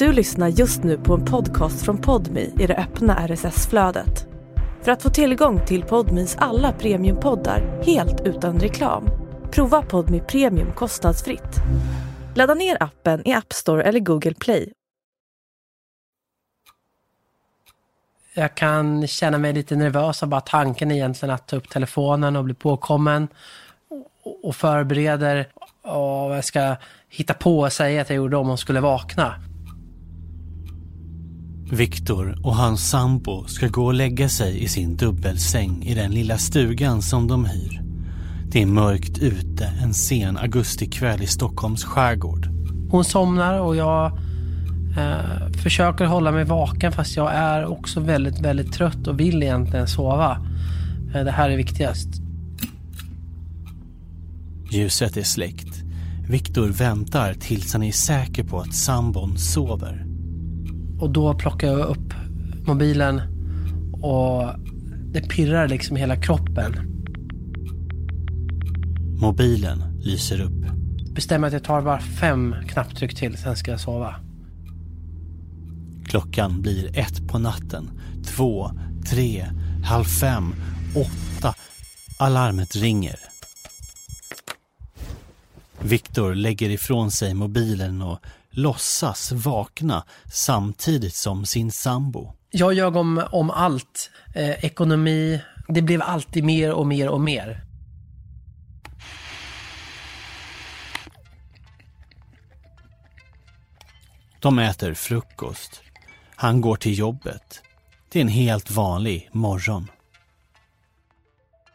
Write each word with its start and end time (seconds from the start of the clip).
Du 0.00 0.12
lyssnar 0.12 0.48
just 0.48 0.82
nu 0.84 0.98
på 0.98 1.14
en 1.14 1.24
podcast 1.24 1.84
från 1.84 1.98
Podmi 1.98 2.54
i 2.60 2.66
det 2.66 2.76
öppna 2.76 3.28
RSS-flödet. 3.28 4.26
För 4.82 4.92
att 4.92 5.02
få 5.02 5.10
tillgång 5.10 5.66
till 5.66 5.82
Podmis 5.82 6.36
alla 6.38 6.72
premiumpoddar 6.72 7.82
helt 7.86 8.20
utan 8.20 8.60
reklam, 8.60 9.08
prova 9.50 9.82
Podmi 9.82 10.20
Premium 10.20 10.72
kostnadsfritt. 10.72 11.56
Ladda 12.34 12.54
ner 12.54 12.82
appen 12.82 13.28
i 13.28 13.32
App 13.32 13.52
Store 13.52 13.82
eller 13.82 14.00
Google 14.00 14.34
Play. 14.34 14.72
Jag 18.34 18.54
kan 18.54 19.06
känna 19.06 19.38
mig 19.38 19.52
lite 19.52 19.76
nervös 19.76 20.22
av 20.22 20.28
bara 20.28 20.40
tanken 20.40 20.90
egentligen 20.90 21.34
att 21.34 21.48
ta 21.48 21.56
upp 21.56 21.68
telefonen 21.68 22.36
och 22.36 22.44
bli 22.44 22.54
påkommen 22.54 23.28
och- 24.42 24.56
förbereder 24.56 25.48
och 25.82 26.28
vad 26.28 26.36
jag 26.36 26.44
ska 26.44 26.76
hitta 27.08 27.34
på 27.34 27.58
och 27.60 27.72
säga 27.72 28.02
att 28.02 28.10
jag 28.10 28.16
gjorde 28.16 28.36
om 28.36 28.48
hon 28.48 28.58
skulle 28.58 28.80
vakna. 28.80 29.34
Viktor 31.72 32.38
och 32.42 32.54
hans 32.54 32.90
sambo 32.90 33.44
ska 33.46 33.68
gå 33.68 33.86
och 33.86 33.94
lägga 33.94 34.28
sig 34.28 34.62
i 34.62 34.68
sin 34.68 34.96
dubbelsäng 34.96 35.82
i 35.82 35.94
den 35.94 36.10
lilla 36.10 36.38
stugan 36.38 37.02
som 37.02 37.28
de 37.28 37.44
hyr. 37.44 37.82
Det 38.48 38.62
är 38.62 38.66
mörkt 38.66 39.18
ute 39.18 39.64
en 39.82 39.94
sen 39.94 40.38
augustikväll 40.38 41.22
i 41.22 41.26
Stockholms 41.26 41.84
skärgård. 41.84 42.48
Hon 42.90 43.04
somnar 43.04 43.60
och 43.60 43.76
jag 43.76 44.06
eh, 44.98 45.52
försöker 45.62 46.04
hålla 46.04 46.32
mig 46.32 46.44
vaken 46.44 46.92
fast 46.92 47.16
jag 47.16 47.32
är 47.32 47.66
också 47.66 48.00
väldigt, 48.00 48.40
väldigt 48.40 48.72
trött 48.72 49.06
och 49.06 49.20
vill 49.20 49.42
egentligen 49.42 49.88
sova. 49.88 50.46
Eh, 51.14 51.24
det 51.24 51.30
här 51.30 51.50
är 51.50 51.56
viktigast. 51.56 52.08
Ljuset 54.70 55.16
är 55.16 55.22
släckt. 55.22 55.82
Viktor 56.28 56.68
väntar 56.68 57.34
tills 57.34 57.72
han 57.72 57.82
är 57.82 57.92
säker 57.92 58.44
på 58.44 58.60
att 58.60 58.74
sambon 58.74 59.38
sover. 59.38 60.09
Och 61.00 61.10
då 61.10 61.34
plockar 61.34 61.68
jag 61.68 61.88
upp 61.88 62.14
mobilen 62.66 63.20
och 64.02 64.54
det 65.12 65.20
pirrar 65.20 65.68
liksom 65.68 65.96
i 65.96 66.00
hela 66.00 66.16
kroppen. 66.16 66.74
Mobilen 69.20 69.82
lyser 70.00 70.40
upp. 70.40 70.64
Bestämmer 71.14 71.46
att 71.46 71.52
jag 71.52 71.64
tar 71.64 71.82
bara 71.82 72.00
fem 72.00 72.54
knapptryck 72.68 73.14
till, 73.14 73.36
sen 73.36 73.56
ska 73.56 73.70
jag 73.70 73.80
sova. 73.80 74.14
Klockan 76.04 76.62
blir 76.62 76.98
ett 76.98 77.28
på 77.28 77.38
natten. 77.38 77.90
Två, 78.24 78.70
tre, 79.10 79.46
halv 79.84 80.04
fem, 80.04 80.54
åtta. 80.94 81.54
Alarmet 82.18 82.76
ringer. 82.76 83.16
Viktor 85.82 86.34
lägger 86.34 86.70
ifrån 86.70 87.10
sig 87.10 87.34
mobilen 87.34 88.02
och 88.02 88.18
låtsas 88.50 89.32
vakna 89.32 90.04
samtidigt 90.32 91.14
som 91.14 91.46
sin 91.46 91.72
sambo. 91.72 92.32
Jag 92.50 92.74
ljög 92.74 92.96
om, 92.96 93.24
om 93.32 93.50
allt. 93.50 94.10
Eh, 94.34 94.64
ekonomi. 94.64 95.40
Det 95.68 95.82
blev 95.82 96.02
alltid 96.02 96.44
mer 96.44 96.72
och 96.72 96.86
mer 96.86 97.08
och 97.08 97.20
mer. 97.20 97.64
De 104.40 104.58
äter 104.58 104.94
frukost. 104.94 105.82
Han 106.36 106.60
går 106.60 106.76
till 106.76 106.98
jobbet. 106.98 107.62
Det 108.12 108.18
är 108.18 108.20
en 108.20 108.28
helt 108.28 108.70
vanlig 108.70 109.28
morgon. 109.32 109.90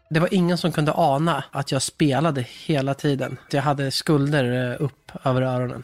Det 0.09 0.19
var 0.19 0.33
ingen 0.33 0.57
som 0.57 0.71
kunde 0.71 0.93
ana 0.93 1.43
att 1.51 1.71
jag 1.71 1.81
spelade 1.81 2.45
hela 2.65 2.93
tiden. 2.93 3.37
Jag 3.51 3.61
hade 3.61 3.91
skulder 3.91 4.71
eh, 4.71 4.81
upp 4.81 5.11
över 5.23 5.41
öronen. 5.41 5.83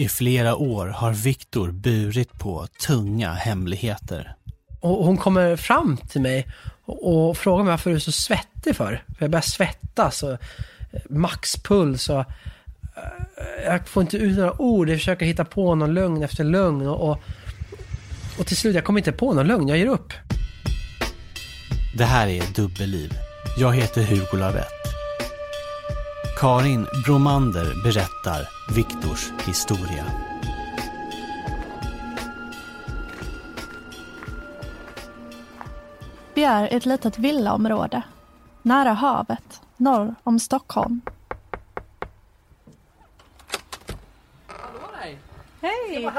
I 0.00 0.08
flera 0.08 0.56
år 0.56 0.86
har 0.86 1.12
Viktor 1.12 1.70
burit 1.70 2.38
på 2.38 2.66
tunga 2.86 3.32
hemligheter. 3.32 4.34
Och 4.80 5.04
hon 5.04 5.16
kommer 5.16 5.56
fram 5.56 5.96
till 5.96 6.20
mig 6.20 6.46
och, 6.84 7.36
frågar 7.36 7.64
mig 7.64 7.70
varför 7.70 7.90
du 7.90 7.96
är 7.96 8.00
så 8.00 8.12
svettig 8.12 8.76
för. 8.76 9.04
För 9.06 9.24
jag 9.24 9.30
börjar 9.30 9.42
svettas 9.42 10.22
och 10.22 10.30
eh, 10.30 10.38
maxpuls 11.10 12.08
och 12.08 12.18
eh, 12.18 12.24
jag 13.64 13.88
får 13.88 14.00
inte 14.00 14.16
ut 14.16 14.36
några 14.38 14.62
ord. 14.62 14.88
Jag 14.88 14.98
försöker 14.98 15.26
hitta 15.26 15.44
på 15.44 15.74
någon 15.74 15.94
lögn 15.94 16.22
efter 16.22 16.44
lögn 16.44 16.86
och, 16.86 17.10
och, 17.10 17.22
och 18.38 18.46
till 18.46 18.56
slut, 18.56 18.74
jag 18.74 18.84
kommer 18.84 19.00
inte 19.00 19.12
på 19.12 19.32
någon 19.32 19.46
lögn. 19.46 19.68
Jag 19.68 19.78
ger 19.78 19.86
upp. 19.86 20.12
Det 21.98 22.04
här 22.04 22.26
är 22.26 22.42
Dubbelliv. 22.54 23.12
Jag 23.58 23.74
heter 23.74 24.02
Hugo 24.02 24.36
Lavett. 24.36 24.99
Karin 26.40 26.86
Bromander 27.04 27.82
berättar 27.82 28.48
Viktors 28.74 29.32
historia. 29.46 30.04
Vi 36.34 36.44
är 36.44 36.72
i 36.72 36.76
ett 36.76 36.86
litet 36.86 37.18
villaområde 37.18 38.02
nära 38.62 38.92
havet 38.92 39.62
norr 39.76 40.14
om 40.22 40.38
Stockholm. 40.38 41.00
Hej! 45.60 46.10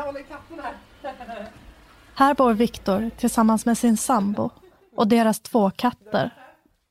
Här 2.16 2.34
bor 2.34 2.53
Viktor 2.53 3.09
tillsammans 3.18 3.66
med 3.66 3.78
sin 3.78 3.98
sambo 3.98 4.50
och 4.96 5.08
deras 5.08 5.40
två 5.40 5.72
katter. 5.72 6.34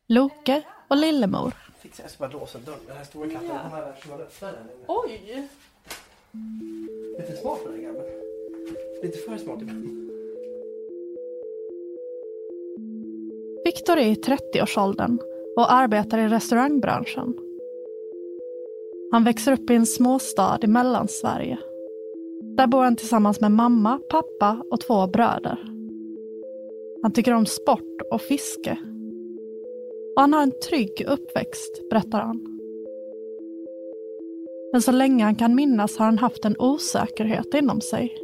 Loke 0.08 0.62
och 0.88 0.97
Lillemor. 0.97 1.69
Jag 2.02 2.10
ska 2.10 2.28
bara 2.28 2.38
låsa 2.38 2.58
dörren. 2.58 2.78
Den 2.86 2.96
här 2.96 3.04
stora 3.04 3.28
katten 3.28 3.48
kommer 3.48 3.82
här 3.82 3.96
som 4.02 4.10
man 4.10 4.20
öppnar 4.20 4.52
den. 4.52 4.66
Oj! 4.86 5.48
Lite 7.18 7.36
smart 7.36 7.58
den 7.64 7.74
här 7.74 7.82
grabben. 7.82 8.02
Lite 9.02 9.18
för 9.18 9.38
smart 9.38 9.62
ibland. 9.62 10.10
Viktor 13.64 13.96
är 13.96 14.06
i 14.06 14.14
30-årsåldern 14.14 15.18
och 15.56 15.72
arbetar 15.72 16.18
i 16.18 16.28
restaurangbranschen. 16.28 17.34
Han 19.12 19.24
växer 19.24 19.52
upp 19.52 19.70
i 19.70 19.74
en 19.74 19.86
småstad 19.86 20.58
i 20.62 20.66
Mellansverige. 20.66 21.58
Där 22.56 22.66
bor 22.66 22.82
han 22.82 22.96
tillsammans 22.96 23.40
med 23.40 23.52
mamma, 23.52 24.00
pappa 24.10 24.62
och 24.70 24.80
två 24.80 25.06
bröder. 25.06 25.58
Han 27.02 27.12
tycker 27.12 27.34
om 27.34 27.46
sport 27.46 28.00
och 28.10 28.20
fiske. 28.20 28.78
Och 30.20 30.22
han 30.22 30.32
har 30.32 30.42
en 30.42 30.60
trygg 30.69 31.04
uppväxt, 31.06 31.88
berättar 31.91 32.20
han. 32.20 32.58
Men 34.72 34.82
så 34.82 34.92
länge 34.92 35.25
han 35.25 35.34
kan 35.34 35.54
minnas 35.54 35.97
har 35.98 36.04
han 36.04 36.19
haft 36.19 36.44
en 36.44 36.56
osäkerhet 36.58 37.54
inom 37.54 37.81
sig. 37.81 38.16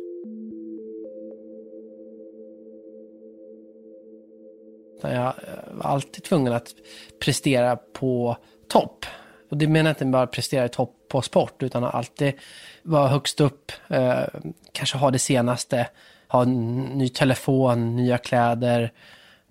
Jag 5.02 5.34
var 5.70 5.90
alltid 5.90 6.24
tvungen 6.24 6.52
att 6.52 6.74
prestera 7.18 7.76
på 7.76 8.36
topp. 8.68 9.06
Och 9.50 9.56
det 9.56 9.66
menar 9.66 9.90
jag 9.90 9.94
inte 9.94 10.04
bara 10.04 10.26
prestera 10.26 10.64
i 10.64 10.68
topp 10.68 10.94
på 11.08 11.22
sport, 11.22 11.62
utan 11.62 11.84
att 11.84 11.94
alltid 11.94 12.32
vara 12.82 13.08
högst 13.08 13.40
upp. 13.40 13.72
Eh, 13.88 14.24
kanske 14.72 14.98
ha 14.98 15.10
det 15.10 15.18
senaste, 15.18 15.88
ha 16.28 16.42
en 16.42 16.82
ny 16.82 17.08
telefon, 17.08 17.96
nya 17.96 18.18
kläder, 18.18 18.92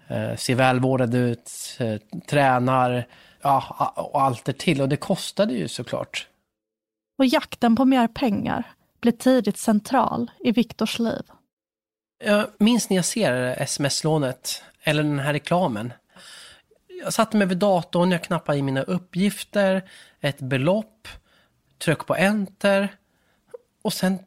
eh, 0.07 0.35
se 0.35 0.55
välvårdad 0.55 1.15
ut, 1.15 1.51
eh, 1.79 1.97
tränar, 2.27 3.07
ja, 3.41 3.93
och 3.95 4.21
allt 4.21 4.45
det 4.45 4.57
till. 4.57 4.81
Och 4.81 4.89
det 4.89 4.97
kostade 4.97 5.53
ju 5.53 5.67
såklart. 5.67 6.27
Och 7.17 7.25
jakten 7.25 7.75
på 7.75 7.85
mer 7.85 8.07
pengar 8.07 8.63
blir 9.01 9.11
tidigt 9.11 9.57
central 9.57 10.31
i 10.39 10.51
Viktors 10.51 10.99
liv. 10.99 11.23
Jag 12.23 12.47
minns 12.59 12.89
när 12.89 12.95
jag 12.95 13.05
ser 13.05 13.61
sms-lånet, 13.61 14.63
eller 14.83 15.03
den 15.03 15.19
här 15.19 15.33
reklamen. 15.33 15.93
Jag 17.03 17.13
satte 17.13 17.37
mig 17.37 17.47
vid 17.47 17.57
datorn, 17.57 18.11
jag 18.11 18.23
knappade 18.23 18.57
i 18.57 18.61
mina 18.61 18.81
uppgifter, 18.81 19.89
ett 20.19 20.39
belopp, 20.39 21.07
tryck 21.77 22.05
på 22.05 22.15
enter 22.15 22.95
och 23.81 23.93
sen 23.93 24.17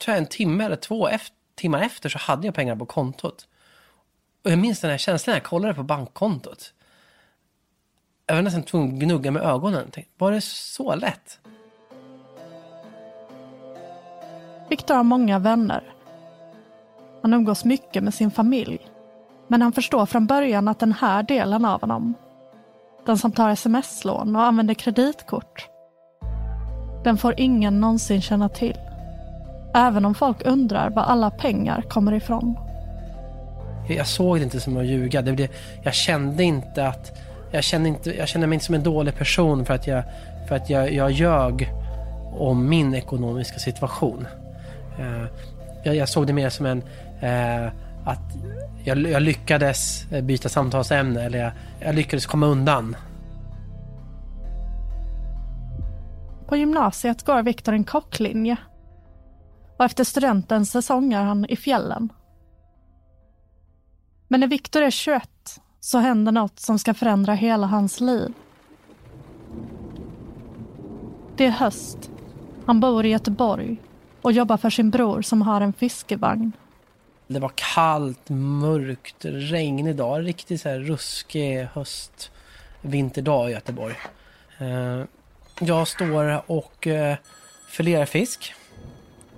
tror 0.00 0.14
jag 0.14 0.18
en 0.18 0.26
timme 0.26 0.64
eller 0.64 0.76
två 0.76 1.08
efter, 1.08 1.36
timmar 1.54 1.82
efter 1.82 2.08
så 2.08 2.18
hade 2.18 2.46
jag 2.46 2.54
pengar 2.54 2.76
på 2.76 2.86
kontot. 2.86 3.48
Och 4.44 4.50
jag 4.50 4.58
minns 4.58 4.80
den 4.80 4.90
här 4.90 4.98
känslan 4.98 5.32
när 5.32 5.36
jag 5.36 5.44
kollade 5.44 5.74
på 5.74 5.82
bankkontot. 5.82 6.72
Jag 8.26 8.34
var 8.34 8.42
nästan 8.42 8.62
tvungen 8.62 8.94
att 8.94 9.00
gnugga 9.00 9.30
med 9.30 9.42
ögonen. 9.42 9.90
Tänkte, 9.90 10.12
Var 10.18 10.32
det 10.32 10.40
så 10.40 10.94
lätt? 10.94 11.38
Viktor 14.68 14.94
har 14.94 15.02
många 15.02 15.38
vänner. 15.38 15.94
Han 17.22 17.34
umgås 17.34 17.64
mycket 17.64 18.04
med 18.04 18.14
sin 18.14 18.30
familj. 18.30 18.78
Men 19.48 19.62
han 19.62 19.72
förstår 19.72 20.06
från 20.06 20.26
början 20.26 20.68
att 20.68 20.78
den 20.78 20.92
här 20.92 21.22
delen 21.22 21.64
av 21.64 21.80
honom, 21.80 22.14
den 23.06 23.18
som 23.18 23.32
tar 23.32 23.50
sms-lån 23.50 24.36
och 24.36 24.42
använder 24.42 24.74
kreditkort, 24.74 25.68
den 27.04 27.18
får 27.18 27.34
ingen 27.36 27.80
någonsin 27.80 28.22
känna 28.22 28.48
till. 28.48 28.76
Även 29.74 30.04
om 30.04 30.14
folk 30.14 30.46
undrar 30.46 30.90
var 30.90 31.02
alla 31.02 31.30
pengar 31.30 31.82
kommer 31.82 32.12
ifrån. 32.12 32.71
Jag 33.88 34.06
såg 34.06 34.38
det 34.38 34.44
inte 34.44 34.60
som 34.60 34.76
att 34.76 34.86
ljuga. 34.86 35.22
Det 35.22 35.32
blev, 35.32 35.48
jag 35.82 35.94
kände 35.94 36.44
inte 36.44 36.86
att... 36.86 37.18
Jag 37.50 37.64
kände, 37.64 37.88
inte, 37.88 38.16
jag 38.16 38.28
kände 38.28 38.46
mig 38.46 38.56
inte 38.56 38.66
som 38.66 38.74
en 38.74 38.82
dålig 38.82 39.14
person 39.14 39.64
för 39.64 39.74
att 39.74 39.86
jag, 39.86 40.04
för 40.48 40.56
att 40.56 40.70
jag, 40.70 40.92
jag 40.92 41.10
ljög 41.10 41.72
om 42.32 42.68
min 42.68 42.94
ekonomiska 42.94 43.58
situation. 43.58 44.26
Eh, 44.98 45.24
jag, 45.82 45.96
jag, 45.96 46.08
såg 46.08 46.26
det 46.26 46.32
mer 46.32 46.50
som 46.50 46.66
en... 46.66 46.82
Eh, 47.20 47.72
att 48.04 48.36
jag, 48.84 48.98
jag, 48.98 49.22
lyckades 49.22 50.12
eh, 50.12 50.24
byta 50.24 50.48
samtalsämne 50.48 51.22
eller 51.22 51.38
jag, 51.38 51.52
jag 51.80 51.94
lyckades 51.94 52.26
komma 52.26 52.46
undan. 52.46 52.96
På 56.48 56.56
gymnasiet 56.56 57.22
går 57.22 57.42
Viktor 57.42 57.72
en 57.72 57.84
kocklinje. 57.84 58.56
Och 59.76 59.84
efter 59.84 60.04
studenten 60.04 60.66
säsongar 60.66 61.24
han 61.24 61.46
i 61.48 61.56
fjällen. 61.56 62.08
Men 64.32 64.40
när 64.40 64.48
Viktor 64.48 64.82
är 64.82 64.90
21 64.90 65.60
så 65.80 65.98
händer 65.98 66.32
något 66.32 66.60
som 66.60 66.78
ska 66.78 66.94
förändra 66.94 67.34
hela 67.34 67.66
hans 67.66 68.00
liv. 68.00 68.32
Det 71.36 71.46
är 71.46 71.50
höst. 71.50 72.10
Han 72.66 72.80
bor 72.80 73.06
i 73.06 73.08
Göteborg 73.08 73.76
och 74.22 74.32
jobbar 74.32 74.56
för 74.56 74.70
sin 74.70 74.90
bror 74.90 75.22
som 75.22 75.42
har 75.42 75.60
en 75.60 75.72
fiskevagn. 75.72 76.52
Det 77.26 77.38
var 77.38 77.52
kallt, 77.54 78.28
mörkt, 78.28 79.24
regnig 79.24 79.96
dag. 79.96 80.26
Riktigt 80.26 80.60
så 80.60 80.68
här 80.68 80.78
ruskig 80.78 81.68
höst, 81.72 82.30
vinterdag 82.80 83.50
i 83.50 83.52
Göteborg. 83.52 83.94
Eh, 84.58 85.04
jag 85.60 85.88
står 85.88 86.50
och 86.50 86.86
eh, 86.86 87.16
filerar 87.68 88.06
fisk. 88.06 88.54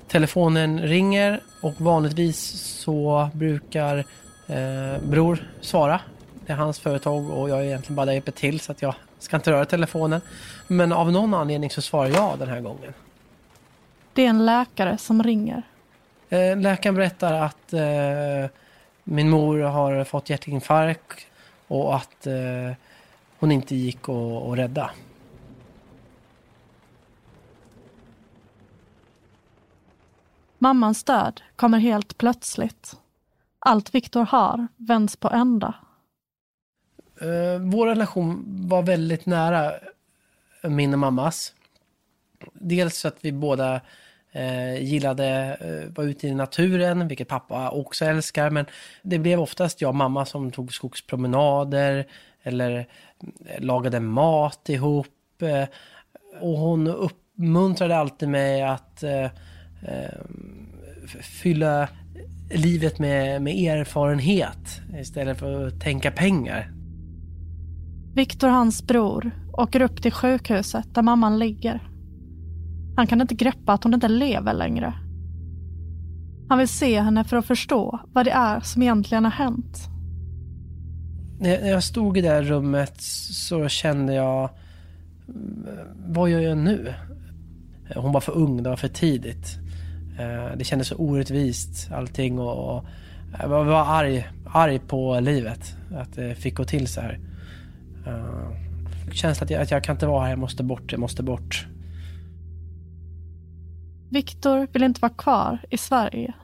Telefonen 0.09 0.83
ringer 0.83 1.41
och 1.61 1.81
vanligtvis 1.81 2.39
så 2.61 3.31
brukar 3.33 4.05
eh, 4.47 5.03
bror 5.03 5.49
svara. 5.61 6.01
Det 6.47 6.53
är 6.53 6.57
hans 6.57 6.79
företag 6.79 7.31
och 7.31 7.51
jag 7.51 7.59
är 7.59 7.63
egentligen 7.63 7.97
bara 7.97 8.07
där 8.07 8.13
hjälper 8.13 8.33
till 8.33 8.61
så 8.61 8.73
att 8.73 8.83
jag 8.83 8.95
ska 9.19 9.37
inte 9.37 9.51
röra 9.51 9.65
telefonen. 9.65 10.21
Men 10.67 10.93
av 10.93 11.13
någon 11.13 11.35
anledning 11.35 11.71
så 11.71 11.83
svarar 11.83 12.09
jag 12.09 12.39
den 12.39 12.49
här 12.49 12.61
gången. 12.61 12.93
Det 14.13 14.25
är 14.25 14.29
en 14.29 14.47
läkare 14.47 14.99
som 14.99 15.23
ringer. 15.23 15.63
Eh, 16.29 16.57
läkaren 16.57 16.95
berättar 16.95 17.33
att 17.33 17.73
eh, 17.73 18.51
min 19.05 19.31
mor 19.31 19.59
har 19.59 20.05
fått 20.05 20.31
hjärtinfarkt 20.31 21.27
och 21.69 21.97
att 21.97 22.27
eh, 22.27 22.73
hon 23.39 23.53
inte 23.53 23.77
gick 23.77 24.09
att 24.09 24.59
rädda. 24.59 24.91
Mammans 30.59 31.05
död 31.05 31.41
kommer 31.57 31.79
helt 31.79 32.19
plötsligt. 32.19 32.97
Allt 33.67 33.95
Viktor 33.95 34.25
har 34.25 34.69
vänds 34.77 35.17
på 35.17 35.31
ända. 35.31 35.75
Uh, 37.23 37.59
vår 37.59 37.87
relation 37.87 38.45
var 38.47 38.83
väldigt 38.83 39.27
nära 39.27 39.73
min 40.63 40.93
och 40.93 40.99
mammas. 40.99 41.55
Dels 42.53 43.03
för 43.03 43.09
att 43.09 43.19
vi 43.21 43.33
båda 43.33 43.81
eh, 44.33 44.83
gillade 44.83 45.53
att 45.89 45.97
vara 45.97 46.07
ute 46.07 46.29
i 46.29 46.35
naturen, 46.35 47.09
vilket 47.09 47.29
pappa 47.29 47.71
också 47.71 48.05
älskar. 48.05 48.51
Men 48.51 48.67
det 49.03 49.19
blev 49.19 49.41
oftast 49.41 49.81
jag 49.81 49.89
och 49.89 49.95
mamma 49.95 50.25
som 50.25 50.51
tog 50.51 50.73
skogspromenader 50.73 52.07
eller 52.43 52.87
lagade 53.59 54.01
mat 54.01 54.69
ihop. 54.69 55.43
Och 56.41 56.59
hon 56.59 56.87
uppmuntrade 56.87 57.97
alltid 57.97 58.29
mig 58.29 58.63
att 58.63 59.05
fylla 61.21 61.89
livet 62.51 62.99
med, 62.99 63.43
med 63.43 63.55
erfarenhet 63.55 64.81
istället 65.01 65.39
för 65.39 65.67
att 65.67 65.81
tänka 65.81 66.11
pengar. 66.11 66.71
Viktor, 68.15 68.49
hans 68.49 68.87
bror, 68.87 69.31
åker 69.53 69.81
upp 69.81 70.03
till 70.03 70.13
sjukhuset 70.13 70.95
där 70.95 71.03
mamman 71.03 71.39
ligger. 71.39 71.91
Han 72.97 73.07
kan 73.07 73.21
inte 73.21 73.35
greppa 73.35 73.73
att 73.73 73.85
hon 73.85 73.95
inte 73.95 74.09
lever 74.09 74.55
längre. 74.55 74.95
Han 76.49 76.59
vill 76.59 76.69
se 76.69 77.01
henne 77.01 77.25
för 77.25 77.37
att 77.37 77.47
förstå 77.47 78.01
vad 78.13 78.25
det 78.25 78.31
är 78.31 78.61
som 78.61 78.83
egentligen 78.83 79.25
har 79.25 79.33
hänt. 79.33 79.89
När 81.39 81.69
jag 81.69 81.85
stod 81.85 82.19
i 82.19 82.21
det 82.21 82.29
här 82.29 82.43
rummet 82.43 83.01
så 83.01 83.69
kände 83.69 84.15
jag, 84.15 84.51
vad 86.07 86.31
gör 86.31 86.41
jag 86.41 86.59
nu? 86.59 86.95
Hon 87.97 88.13
var 88.13 88.21
för 88.21 88.33
ung, 88.33 88.63
det 88.63 88.69
var 88.69 88.77
för 88.77 88.89
tidigt. 88.89 89.59
Eh, 90.19 90.57
det 90.57 90.65
kändes 90.65 90.89
så 90.89 90.97
orättvist 90.97 91.93
allting 91.93 92.39
och, 92.39 92.77
och 92.77 92.85
eh, 93.35 93.41
jag 93.41 93.65
var 93.65 93.85
arg, 93.87 94.29
arg 94.47 94.79
på 94.79 95.21
livet. 95.21 95.77
Att 95.97 96.13
det 96.15 96.35
fick 96.35 96.55
gå 96.55 96.65
till 96.65 96.89
så 96.89 97.01
här. 97.01 97.19
Eh, 98.07 99.13
känslan 99.13 99.45
att 99.45 99.51
jag, 99.51 99.63
att 99.63 99.71
jag 99.71 99.85
kan 99.85 99.97
inte 99.97 100.07
vara 100.07 100.23
här, 100.23 100.31
jag 100.31 100.39
måste 100.39 100.63
bort, 100.63 100.93
jag 100.93 101.01
måste 101.01 101.23
bort. 101.23 101.67
Viktor 104.11 104.69
vill 104.73 104.83
inte 104.83 105.01
vara 105.01 105.13
kvar 105.13 105.59
i 105.71 105.79
Sverige. 105.79 106.35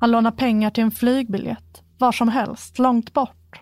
Han 0.00 0.10
lånar 0.10 0.30
pengar 0.30 0.70
till 0.70 0.84
en 0.84 0.90
flygbiljett, 0.90 1.82
var 1.98 2.12
som 2.12 2.28
helst, 2.28 2.78
långt 2.78 3.12
bort. 3.12 3.60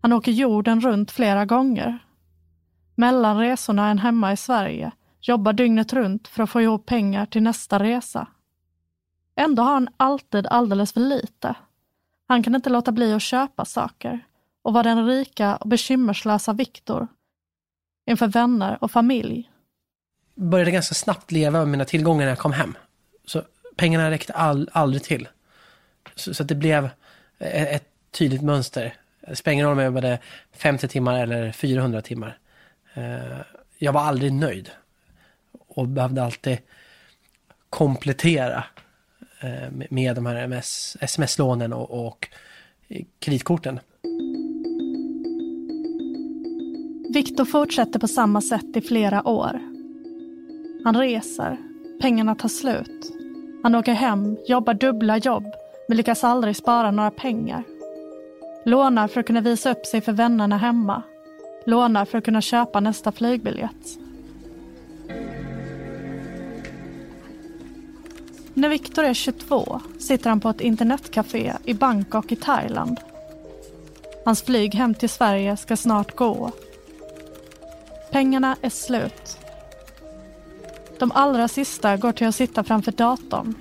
Han 0.00 0.12
åker 0.12 0.32
jorden 0.32 0.80
runt 0.80 1.10
flera 1.10 1.44
gånger. 1.44 1.98
Mellan 2.94 3.38
resorna 3.38 3.90
än 3.90 3.98
hemma 3.98 4.32
i 4.32 4.36
Sverige 4.36 4.92
jobbar 5.28 5.52
dygnet 5.52 5.92
runt 5.92 6.28
för 6.28 6.42
att 6.42 6.50
få 6.50 6.60
ihop 6.60 6.86
pengar 6.86 7.26
till 7.26 7.42
nästa 7.42 7.78
resa. 7.78 8.28
Ändå 9.36 9.62
har 9.62 9.74
han 9.74 9.88
alltid 9.96 10.46
alldeles 10.46 10.92
för 10.92 11.00
lite. 11.00 11.54
Han 12.28 12.42
kan 12.42 12.54
inte 12.54 12.70
låta 12.70 12.92
bli 12.92 13.12
att 13.12 13.22
köpa 13.22 13.64
saker 13.64 14.20
och 14.62 14.72
vara 14.72 14.82
den 14.82 15.06
rika 15.06 15.56
och 15.56 15.68
bekymmerslösa 15.68 16.52
Viktor 16.52 17.08
inför 18.06 18.26
vänner 18.26 18.78
och 18.80 18.90
familj. 18.90 19.50
Började 20.34 20.70
ganska 20.70 20.94
snabbt 20.94 21.32
leva 21.32 21.58
med 21.58 21.68
mina 21.68 21.84
tillgångar 21.84 22.24
när 22.24 22.28
jag 22.28 22.38
kom 22.38 22.52
hem. 22.52 22.76
Så 23.24 23.42
pengarna 23.76 24.10
räckte 24.10 24.32
all, 24.32 24.68
aldrig 24.72 25.02
till. 25.02 25.28
Så, 26.14 26.34
så 26.34 26.44
det 26.44 26.54
blev 26.54 26.84
ett, 27.38 27.68
ett 27.68 27.88
tydligt 28.10 28.42
mönster. 28.42 28.94
Det 29.20 29.36
spelar 29.36 29.52
ingen 29.52 29.66
roll 29.66 29.72
om 29.72 29.78
jag 29.78 29.86
jobbade 29.86 30.18
50 30.52 30.88
timmar 30.88 31.22
eller 31.22 31.52
400 31.52 32.02
timmar. 32.02 32.38
Eh, 32.94 33.38
jag 33.78 33.92
var 33.92 34.00
aldrig 34.00 34.32
nöjd 34.32 34.70
och 35.76 35.88
behövde 35.88 36.22
alltid 36.22 36.58
komplettera 37.70 38.64
eh, 39.40 39.70
med 39.90 40.16
de 40.16 40.26
här 40.26 40.52
sms-lånen 41.00 41.72
och, 41.72 42.06
och 42.06 42.28
kreditkorten. 43.18 43.80
Viktor 47.14 47.44
fortsätter 47.44 47.98
på 47.98 48.08
samma 48.08 48.40
sätt 48.40 48.76
i 48.76 48.80
flera 48.80 49.28
år. 49.28 49.60
Han 50.84 50.96
reser, 50.96 51.56
pengarna 52.00 52.34
tar 52.34 52.48
slut. 52.48 53.12
Han 53.62 53.74
åker 53.74 53.92
hem, 53.92 54.36
jobbar 54.46 54.74
dubbla 54.74 55.18
jobb 55.18 55.44
men 55.88 55.96
lyckas 55.96 56.24
aldrig 56.24 56.56
spara 56.56 56.90
några 56.90 57.10
pengar. 57.10 57.62
Lånar 58.64 59.08
för 59.08 59.20
att 59.20 59.26
kunna 59.26 59.40
visa 59.40 59.70
upp 59.70 59.86
sig 59.86 60.00
för 60.00 60.12
vännerna 60.12 60.58
hemma. 60.58 61.02
Lånar 61.66 62.04
för 62.04 62.18
att 62.18 62.24
kunna 62.24 62.40
köpa 62.40 62.80
nästa 62.80 63.12
flygbiljett. 63.12 64.05
När 68.56 68.68
Viktor 68.68 69.04
är 69.04 69.14
22 69.14 69.80
sitter 69.98 70.30
han 70.30 70.40
på 70.40 70.48
ett 70.48 70.60
internetcafé 70.60 71.52
i 71.64 71.74
Bangkok 71.74 72.32
i 72.32 72.36
Thailand. 72.36 73.00
Hans 74.24 74.42
flyg 74.42 74.74
hem 74.74 74.94
till 74.94 75.08
Sverige 75.08 75.56
ska 75.56 75.76
snart 75.76 76.16
gå. 76.16 76.52
Pengarna 78.12 78.56
är 78.62 78.70
slut. 78.70 79.38
De 80.98 81.12
allra 81.12 81.48
sista 81.48 81.96
går 81.96 82.12
till 82.12 82.26
att 82.26 82.34
sitta 82.34 82.64
framför 82.64 82.92
datorn, 82.92 83.54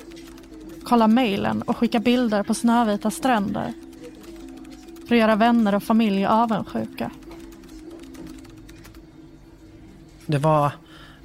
kolla 0.83 1.07
mejlen 1.07 1.61
och 1.61 1.77
skicka 1.77 1.99
bilder 1.99 2.43
på 2.43 2.53
snövita 2.53 3.11
stränder 3.11 3.73
för 5.07 5.15
att 5.15 5.21
göra 5.21 5.35
vänner 5.35 5.75
och 5.75 5.83
familj 5.83 6.25
avundsjuka. 6.25 7.11
Det 10.25 10.37
var 10.37 10.71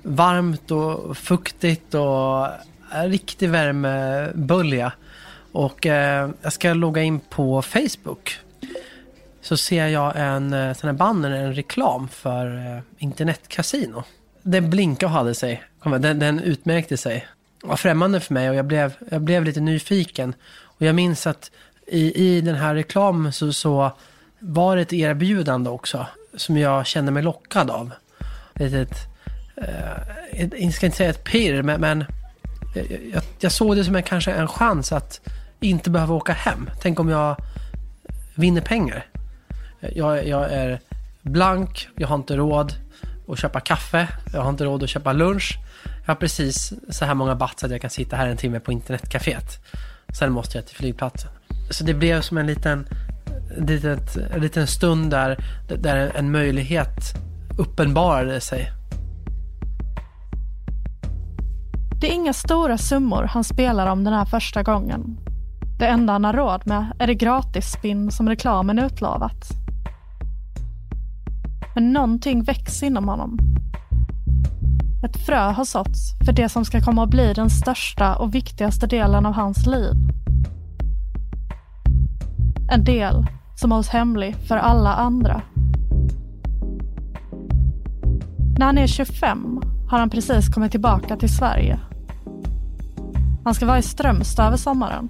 varmt 0.02 0.70
och 0.70 1.16
fuktigt 1.16 1.94
och 1.94 2.46
riktig 2.90 3.50
värmebölja. 3.50 4.92
Och 5.52 5.86
eh, 5.86 6.30
jag 6.42 6.52
ska 6.52 6.72
logga 6.74 7.02
in 7.02 7.20
på 7.20 7.62
Facebook. 7.62 8.38
Så 9.40 9.56
ser 9.56 9.86
jag 9.86 10.12
en 10.16 10.52
eh, 10.52 10.74
sån 10.74 10.88
här 10.88 10.96
banner, 10.96 11.30
en 11.30 11.54
reklam 11.54 12.08
för 12.08 12.56
eh, 12.56 12.82
internetkasino. 12.98 14.02
Den 14.42 14.70
blinkade 14.70 15.06
och 15.06 15.12
hade 15.12 15.34
sig. 15.34 15.62
Den, 15.84 16.18
den 16.18 16.40
utmärkte 16.40 16.96
sig. 16.96 17.26
Det 17.60 17.66
var 17.66 17.76
främmande 17.76 18.20
för 18.20 18.34
mig 18.34 18.50
och 18.50 18.56
jag 18.56 18.64
blev, 18.64 18.92
jag 19.10 19.20
blev 19.22 19.44
lite 19.44 19.60
nyfiken. 19.60 20.34
Och 20.62 20.86
jag 20.86 20.94
minns 20.94 21.26
att 21.26 21.50
i, 21.86 22.28
i 22.28 22.40
den 22.40 22.54
här 22.54 22.74
reklamen 22.74 23.32
så, 23.32 23.52
så 23.52 23.92
var 24.38 24.76
det 24.76 24.82
ett 24.82 24.92
erbjudande 24.92 25.70
också. 25.70 26.06
Som 26.36 26.56
jag 26.56 26.86
kände 26.86 27.12
mig 27.12 27.22
lockad 27.22 27.70
av. 27.70 27.92
Ett, 28.54 28.72
ett, 28.72 28.96
eh, 29.56 30.42
ett 30.42 30.52
jag 30.58 30.74
ska 30.74 30.86
inte 30.86 30.98
säga 30.98 31.10
ett 31.10 31.24
pirr, 31.24 31.62
men, 31.62 31.80
men 31.80 32.04
jag, 32.74 33.22
jag, 33.38 33.52
såg 33.52 33.76
det 33.76 33.84
som 33.84 33.96
en, 33.96 34.02
kanske 34.02 34.32
en 34.32 34.48
chans 34.48 34.92
att 34.92 35.20
inte 35.60 35.90
behöva 35.90 36.14
åka 36.14 36.32
hem. 36.32 36.70
Tänk 36.80 37.00
om 37.00 37.08
jag 37.08 37.36
vinner 38.34 38.60
pengar. 38.60 39.06
Jag, 39.80 40.26
jag 40.26 40.52
är 40.52 40.80
blank, 41.22 41.88
jag 41.96 42.08
har 42.08 42.16
inte 42.16 42.36
råd 42.36 42.74
att 43.28 43.38
köpa 43.38 43.60
kaffe. 43.60 44.08
Jag 44.32 44.42
har 44.42 44.50
inte 44.50 44.64
råd 44.64 44.82
att 44.82 44.90
köpa 44.90 45.12
lunch. 45.12 45.58
Jag 45.84 46.06
har 46.06 46.14
precis 46.14 46.72
så 46.88 47.04
här 47.04 47.14
många 47.14 47.34
baht 47.34 47.60
så 47.60 47.66
att 47.66 47.72
jag 47.72 47.80
kan 47.80 47.90
sitta 47.90 48.16
här 48.16 48.26
en 48.26 48.36
timme 48.36 48.60
på 48.60 48.72
internetcaféet. 48.72 49.58
Sen 50.18 50.32
måste 50.32 50.58
jag 50.58 50.66
till 50.66 50.76
flygplatsen. 50.76 51.30
Så 51.70 51.84
det 51.84 51.94
blev 51.94 52.20
som 52.20 52.38
en 52.38 52.46
liten, 52.46 52.88
litet, 53.58 54.16
en 54.16 54.40
liten 54.40 54.66
stund 54.66 55.10
där, 55.10 55.44
där 55.78 56.12
en 56.16 56.30
möjlighet 56.30 57.14
uppenbarade 57.58 58.40
sig. 58.40 58.72
Det 62.00 62.10
är 62.10 62.14
inga 62.14 62.32
stora 62.32 62.78
summor 62.78 63.22
han 63.22 63.44
spelar 63.44 63.86
om 63.86 64.04
den 64.04 64.14
här 64.14 64.24
första 64.24 64.62
gången. 64.62 65.18
Det 65.78 65.86
enda 65.86 66.12
han 66.12 66.24
har 66.24 66.32
råd 66.32 66.62
med 66.66 66.92
är 66.98 67.06
det 67.06 67.14
gratisspinn 67.14 68.10
som 68.10 68.28
reklamen 68.28 68.78
utlovat. 68.78 69.48
Men 71.74 71.92
någonting 71.92 72.42
väcks 72.42 72.82
inom 72.82 73.08
honom. 73.08 73.38
Ett 75.04 75.26
frö 75.26 75.50
har 75.50 75.64
såtts 75.64 76.18
för 76.26 76.32
det 76.32 76.48
som 76.48 76.64
ska 76.64 76.80
komma 76.80 77.02
att 77.04 77.10
bli 77.10 77.32
den 77.32 77.50
största 77.50 78.16
och 78.16 78.34
viktigaste 78.34 78.86
delen 78.86 79.26
av 79.26 79.32
hans 79.32 79.66
liv. 79.66 79.94
En 82.72 82.84
del 82.84 83.26
som 83.56 83.72
hålls 83.72 83.88
hemlig 83.88 84.36
för 84.36 84.56
alla 84.56 84.94
andra. 84.94 85.42
När 88.58 88.66
han 88.66 88.78
är 88.78 88.86
25 88.86 89.60
har 89.88 89.98
han 89.98 90.10
precis 90.10 90.48
kommit 90.48 90.70
tillbaka 90.70 91.16
till 91.16 91.36
Sverige. 91.36 91.80
Han 93.44 93.54
ska 93.54 93.66
vara 93.66 93.78
i 93.78 93.82
Strömstad 93.82 94.46
över 94.46 94.56
sommaren. 94.56 95.08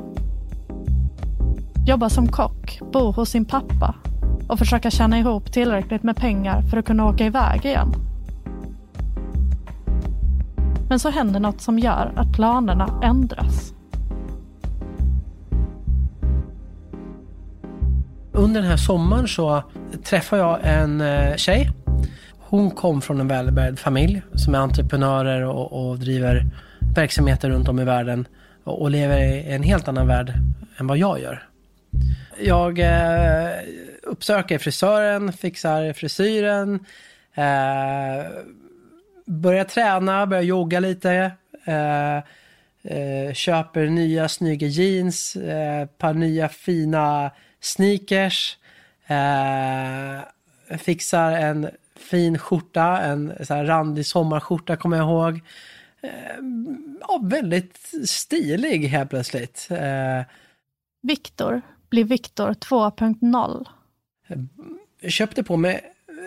Jobba 1.86 2.08
som 2.10 2.28
kock, 2.28 2.80
bo 2.92 3.12
hos 3.12 3.30
sin 3.30 3.44
pappa 3.44 3.94
och 4.48 4.58
försöka 4.58 4.90
tjäna 4.90 5.18
ihop 5.18 5.52
tillräckligt 5.52 6.02
med 6.02 6.16
pengar 6.16 6.62
för 6.62 6.76
att 6.76 6.86
kunna 6.86 7.06
åka 7.06 7.26
iväg 7.26 7.64
igen. 7.64 7.92
Men 10.88 10.98
så 10.98 11.10
händer 11.10 11.40
något 11.40 11.60
som 11.60 11.78
gör 11.78 12.12
att 12.16 12.32
planerna 12.32 13.00
ändras. 13.02 13.74
Under 18.32 18.60
den 18.60 18.70
här 18.70 18.76
sommaren 18.76 19.28
så 19.28 19.62
träffade 20.04 20.42
jag 20.42 20.58
en 20.62 21.00
eh, 21.00 21.36
tjej. 21.36 21.70
Hon 22.38 22.70
kom 22.70 23.00
från 23.00 23.20
en 23.20 23.28
välbärgad 23.28 23.78
familj 23.78 24.22
som 24.34 24.54
är 24.54 24.58
entreprenörer 24.58 25.44
och, 25.44 25.90
och 25.90 25.98
driver 25.98 26.46
verksamheter 26.94 27.50
runt 27.50 27.68
om 27.68 27.80
i 27.80 27.84
världen 27.84 28.28
och, 28.64 28.90
lever 28.90 29.18
i 29.18 29.52
en 29.52 29.62
helt 29.62 29.88
annan 29.88 30.06
värld 30.06 30.32
än 30.76 30.86
vad 30.86 30.98
jag 30.98 31.20
gör. 31.20 31.42
Jag 32.38 32.78
eh, 32.78 33.50
uppsöker 34.02 34.58
frisören, 34.58 35.32
fixar 35.32 35.92
frisyren, 35.92 36.74
eh, 37.34 38.26
börjar 39.26 39.64
träna, 39.64 40.26
börjar 40.26 40.42
jogga 40.42 40.80
lite, 40.80 41.32
eh, 41.64 42.16
eh 42.82 43.32
köper 43.32 43.86
nya 43.86 44.28
snygga 44.28 44.66
jeans, 44.66 45.36
eh, 45.36 45.86
par 45.86 46.14
nya 46.14 46.48
fina 46.48 47.30
sneakers, 47.60 48.58
eh, 49.06 50.78
fixar 50.78 51.32
en 51.32 51.70
fin 51.96 52.38
skjorta, 52.38 52.98
en 52.98 53.32
så 53.40 53.54
här 53.54 53.64
randig 53.64 54.06
sommarskjorta 54.06 54.76
kommer 54.76 54.96
jag 54.96 55.06
ihåg. 55.06 55.40
Eh, 56.02 56.10
ja, 57.00 57.20
väldigt 57.22 57.92
stilig 58.04 58.88
helt 58.88 59.10
plötsligt. 59.10 59.68
Eh, 59.70 60.22
Viktor 61.02 61.62
blir 61.90 62.04
Viktor 62.04 62.52
2.0. 62.52 63.66
Jag 65.00 65.12
köpte 65.12 65.42
på 65.42 65.56
mig 65.56 65.80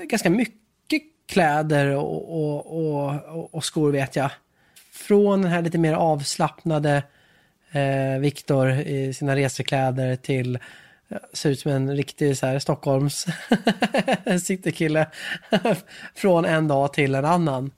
ganska 0.03 0.29
mycket 0.29 1.01
kläder 1.25 1.95
och, 1.95 2.33
och, 2.33 2.95
och, 2.95 3.53
och 3.55 3.65
skor 3.65 3.91
vet 3.91 4.15
jag. 4.15 4.29
Från 4.91 5.41
den 5.41 5.51
här 5.51 5.61
lite 5.61 5.77
mer 5.77 5.93
avslappnade 5.93 7.03
eh, 7.71 8.19
Viktor 8.19 8.71
i 8.71 9.13
sina 9.13 9.35
resekläder 9.35 10.15
till 10.15 10.59
ser 11.33 11.49
ut 11.49 11.59
som 11.59 11.71
en 11.71 11.95
riktig 11.95 12.37
så 12.37 12.45
här, 12.45 12.59
Stockholms 12.59 13.25
citykille 14.43 15.07
från 16.15 16.45
en 16.45 16.67
dag 16.67 16.93
till 16.93 17.15
en 17.15 17.25
annan. 17.25 17.71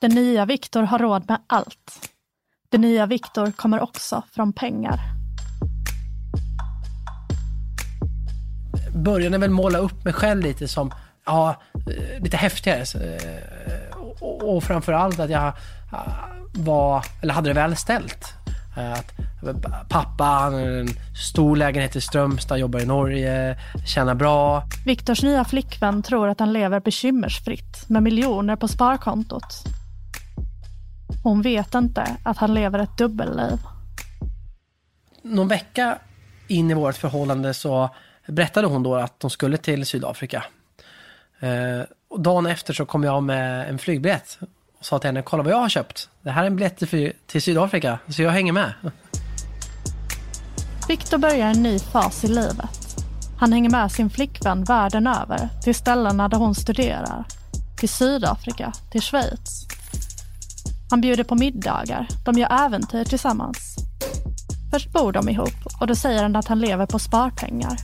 Den 0.00 0.10
nya 0.10 0.46
Viktor 0.46 0.82
har 0.82 0.98
råd 0.98 1.24
med 1.28 1.38
allt. 1.46 2.10
Den 2.70 2.80
nya 2.80 3.06
Viktor 3.06 3.50
kommer 3.50 3.80
också 3.80 4.22
från 4.32 4.52
pengar. 4.52 5.00
Började 8.94 9.38
väl 9.38 9.50
måla 9.50 9.78
upp 9.78 10.04
mig 10.04 10.12
själv 10.12 10.42
lite 10.42 10.68
som, 10.68 10.92
ja, 11.26 11.62
lite 12.20 12.36
häftigare. 12.36 12.84
Och, 14.20 14.56
och 14.56 14.64
framförallt 14.64 15.20
att 15.20 15.30
jag 15.30 15.52
var, 16.54 17.04
eller 17.22 17.34
hade 17.34 17.50
det 17.50 17.54
väl 17.54 17.76
ställt. 17.76 18.34
Att 18.76 19.88
pappa, 19.88 20.24
han 20.24 20.54
har 20.54 20.60
en 20.60 20.88
stor 21.30 21.56
lägenhet 21.56 21.96
i 21.96 22.00
Strömstad, 22.00 22.58
jobbar 22.58 22.80
i 22.80 22.86
Norge, 22.86 23.58
tjänar 23.86 24.14
bra. 24.14 24.62
Viktors 24.86 25.22
nya 25.22 25.44
flickvän 25.44 26.02
tror 26.02 26.28
att 26.28 26.40
han 26.40 26.52
lever 26.52 26.80
bekymmersfritt 26.80 27.88
med 27.88 28.02
miljoner 28.02 28.56
på 28.56 28.68
sparkontot. 28.68 29.64
Hon 31.22 31.42
vet 31.42 31.74
inte 31.74 32.16
att 32.22 32.36
han 32.36 32.54
lever 32.54 32.78
ett 32.78 32.98
dubbelliv. 32.98 33.58
Någon 35.22 35.48
vecka 35.48 35.98
in 36.46 36.70
i 36.70 36.74
vårt 36.74 36.96
förhållande 36.96 37.54
så 37.54 37.90
berättade 38.26 38.66
hon 38.66 38.82
då 38.82 38.94
att 38.94 39.20
de 39.20 39.30
skulle 39.30 39.56
till 39.56 39.86
Sydafrika. 39.86 40.44
Eh, 41.40 41.80
och 42.08 42.20
dagen 42.20 42.46
efter 42.46 42.74
så 42.74 42.86
kom 42.86 43.04
jag 43.04 43.22
med 43.22 43.68
en 43.68 43.78
flygbiljett 43.78 44.38
och 44.78 44.84
sa 44.84 44.98
till 44.98 45.08
henne, 45.08 45.22
kolla 45.22 45.42
vad 45.42 45.52
jag 45.52 45.58
har 45.58 45.68
köpt. 45.68 46.08
Det 46.22 46.30
här 46.30 46.42
är 46.42 46.46
en 46.46 46.56
biljett 46.56 46.76
till, 46.76 47.12
till 47.26 47.42
Sydafrika, 47.42 47.98
så 48.08 48.22
jag 48.22 48.30
hänger 48.30 48.52
med. 48.52 48.72
Viktor 50.88 51.18
börjar 51.18 51.50
en 51.50 51.62
ny 51.62 51.78
fas 51.78 52.24
i 52.24 52.28
livet. 52.28 53.04
Han 53.38 53.52
hänger 53.52 53.70
med 53.70 53.92
sin 53.92 54.10
flickvän 54.10 54.64
världen 54.64 55.06
över 55.06 55.48
till 55.62 55.74
ställena 55.74 56.28
där 56.28 56.38
hon 56.38 56.54
studerar. 56.54 57.24
Till 57.78 57.88
Sydafrika, 57.88 58.72
till 58.90 59.00
Schweiz. 59.00 59.66
Han 60.90 61.00
bjuder 61.00 61.24
på 61.24 61.34
middagar, 61.34 62.08
de 62.24 62.38
gör 62.38 62.64
äventyr 62.64 63.04
tillsammans. 63.04 63.76
Först 64.72 64.92
bor 64.92 65.12
de 65.12 65.28
ihop 65.28 65.66
och 65.80 65.86
då 65.86 65.94
säger 65.94 66.22
han 66.22 66.36
att 66.36 66.48
han 66.48 66.60
lever 66.60 66.86
på 66.86 66.98
sparpengar. 66.98 67.76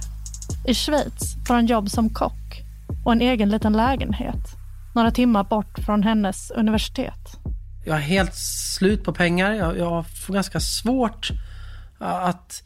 I 0.66 0.74
Schweiz 0.74 1.36
får 1.46 1.54
han 1.54 1.66
jobb 1.66 1.90
som 1.90 2.10
kock 2.10 2.62
och 3.04 3.12
en 3.12 3.20
egen 3.20 3.48
liten 3.48 3.72
lägenhet 3.72 4.64
några 4.94 5.10
timmar 5.10 5.44
bort 5.44 5.78
från 5.78 6.02
hennes 6.02 6.50
universitet. 6.50 7.38
Jag 7.84 7.96
är 7.96 8.00
helt 8.00 8.34
slut 8.34 9.04
på 9.04 9.12
pengar. 9.12 9.52
Jag, 9.52 9.78
jag 9.78 10.06
får 10.06 10.34
ganska 10.34 10.60
svårt 10.60 11.30
att 11.98 12.62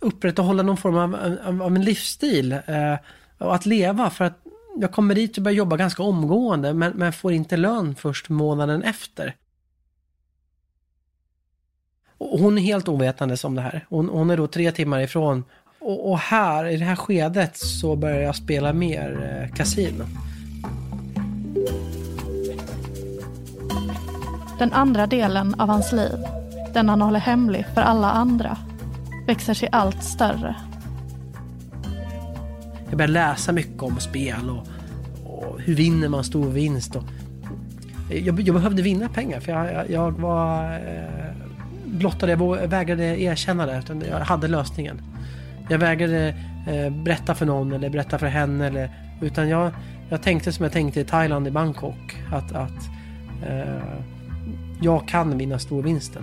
upprätthålla 0.00 0.62
någon 0.62 0.76
form 0.76 0.96
av, 0.96 1.38
av, 1.44 1.62
av 1.62 1.76
en 1.76 1.84
livsstil 1.84 2.52
eh, 2.52 2.96
och 3.38 3.54
att 3.54 3.66
leva. 3.66 4.10
För 4.10 4.24
att 4.24 4.38
jag 4.80 4.92
kommer 4.92 5.14
dit 5.14 5.36
och 5.36 5.42
börjar 5.42 5.56
jobba 5.56 5.76
ganska 5.76 6.02
omgående 6.02 6.74
men, 6.74 6.92
men 6.92 7.12
får 7.12 7.32
inte 7.32 7.56
lön 7.56 7.94
först 7.94 8.28
månaden 8.28 8.82
efter. 8.82 9.34
Och 12.30 12.40
hon 12.40 12.58
är 12.58 12.62
helt 12.62 12.88
ovetandes 12.88 13.44
om 13.44 13.54
det 13.54 13.60
här. 13.60 13.86
Hon, 13.88 14.08
hon 14.08 14.30
är 14.30 14.36
då 14.36 14.46
tre 14.46 14.72
timmar 14.72 15.00
ifrån. 15.00 15.44
Och, 15.80 16.10
och, 16.10 16.18
här, 16.18 16.66
i 16.66 16.76
det 16.76 16.84
här 16.84 16.96
skedet, 16.96 17.56
så 17.56 17.96
börjar 17.96 18.20
jag 18.20 18.36
spela 18.36 18.72
mer 18.72 19.40
eh, 19.42 19.54
kasino. 19.56 20.04
Den 24.58 24.72
andra 24.72 25.06
delen 25.06 25.54
av 25.58 25.68
hans 25.68 25.92
liv, 25.92 26.18
den 26.74 26.88
han 26.88 27.02
håller 27.02 27.20
hemlig 27.20 27.66
för 27.74 27.80
alla 27.80 28.10
andra, 28.10 28.58
växer 29.26 29.54
sig 29.54 29.68
allt 29.72 30.04
större. 30.04 30.56
Jag 32.88 32.98
börjar 32.98 33.08
läsa 33.08 33.52
mycket 33.52 33.82
om 33.82 34.00
spel 34.00 34.50
och, 34.50 34.66
och 35.30 35.60
hur 35.60 35.74
vinner 35.74 36.08
man 36.08 36.24
stor 36.24 36.50
vinst. 36.50 36.96
Och 36.96 37.02
jag, 38.10 38.40
jag 38.40 38.54
behövde 38.54 38.82
vinna 38.82 39.08
pengar 39.08 39.40
för 39.40 39.52
jag, 39.52 39.72
jag, 39.72 39.90
jag 39.90 40.20
var 40.20 40.74
eh, 40.74 41.33
blottad. 41.84 42.30
Jag 42.30 42.68
vägrade 42.68 43.20
erkänna 43.20 43.66
det. 43.66 43.78
Utan 43.78 44.00
jag 44.00 44.20
hade 44.20 44.48
lösningen. 44.48 45.02
Jag 45.68 45.78
vägrade 45.78 46.28
eh, 46.66 46.90
berätta 46.90 47.34
för 47.34 47.46
någon 47.46 47.72
eller 47.72 47.90
berätta 47.90 48.18
för 48.18 48.26
henne. 48.26 48.66
Eller, 48.66 48.90
utan 49.22 49.48
jag, 49.48 49.72
jag 50.10 50.22
tänkte 50.22 50.52
som 50.52 50.62
jag 50.62 50.72
tänkte 50.72 51.00
i 51.00 51.04
Thailand, 51.04 51.48
i 51.48 51.50
Bangkok. 51.50 52.16
Att, 52.32 52.52
att 52.52 52.88
eh, 53.46 53.98
jag 54.82 55.08
kan 55.08 55.38
vinna 55.38 55.58
storvinsten. 55.58 56.22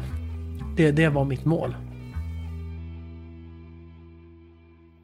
Det, 0.77 0.91
det 0.91 1.09
var 1.09 1.25
mitt 1.25 1.45
mål. 1.45 1.75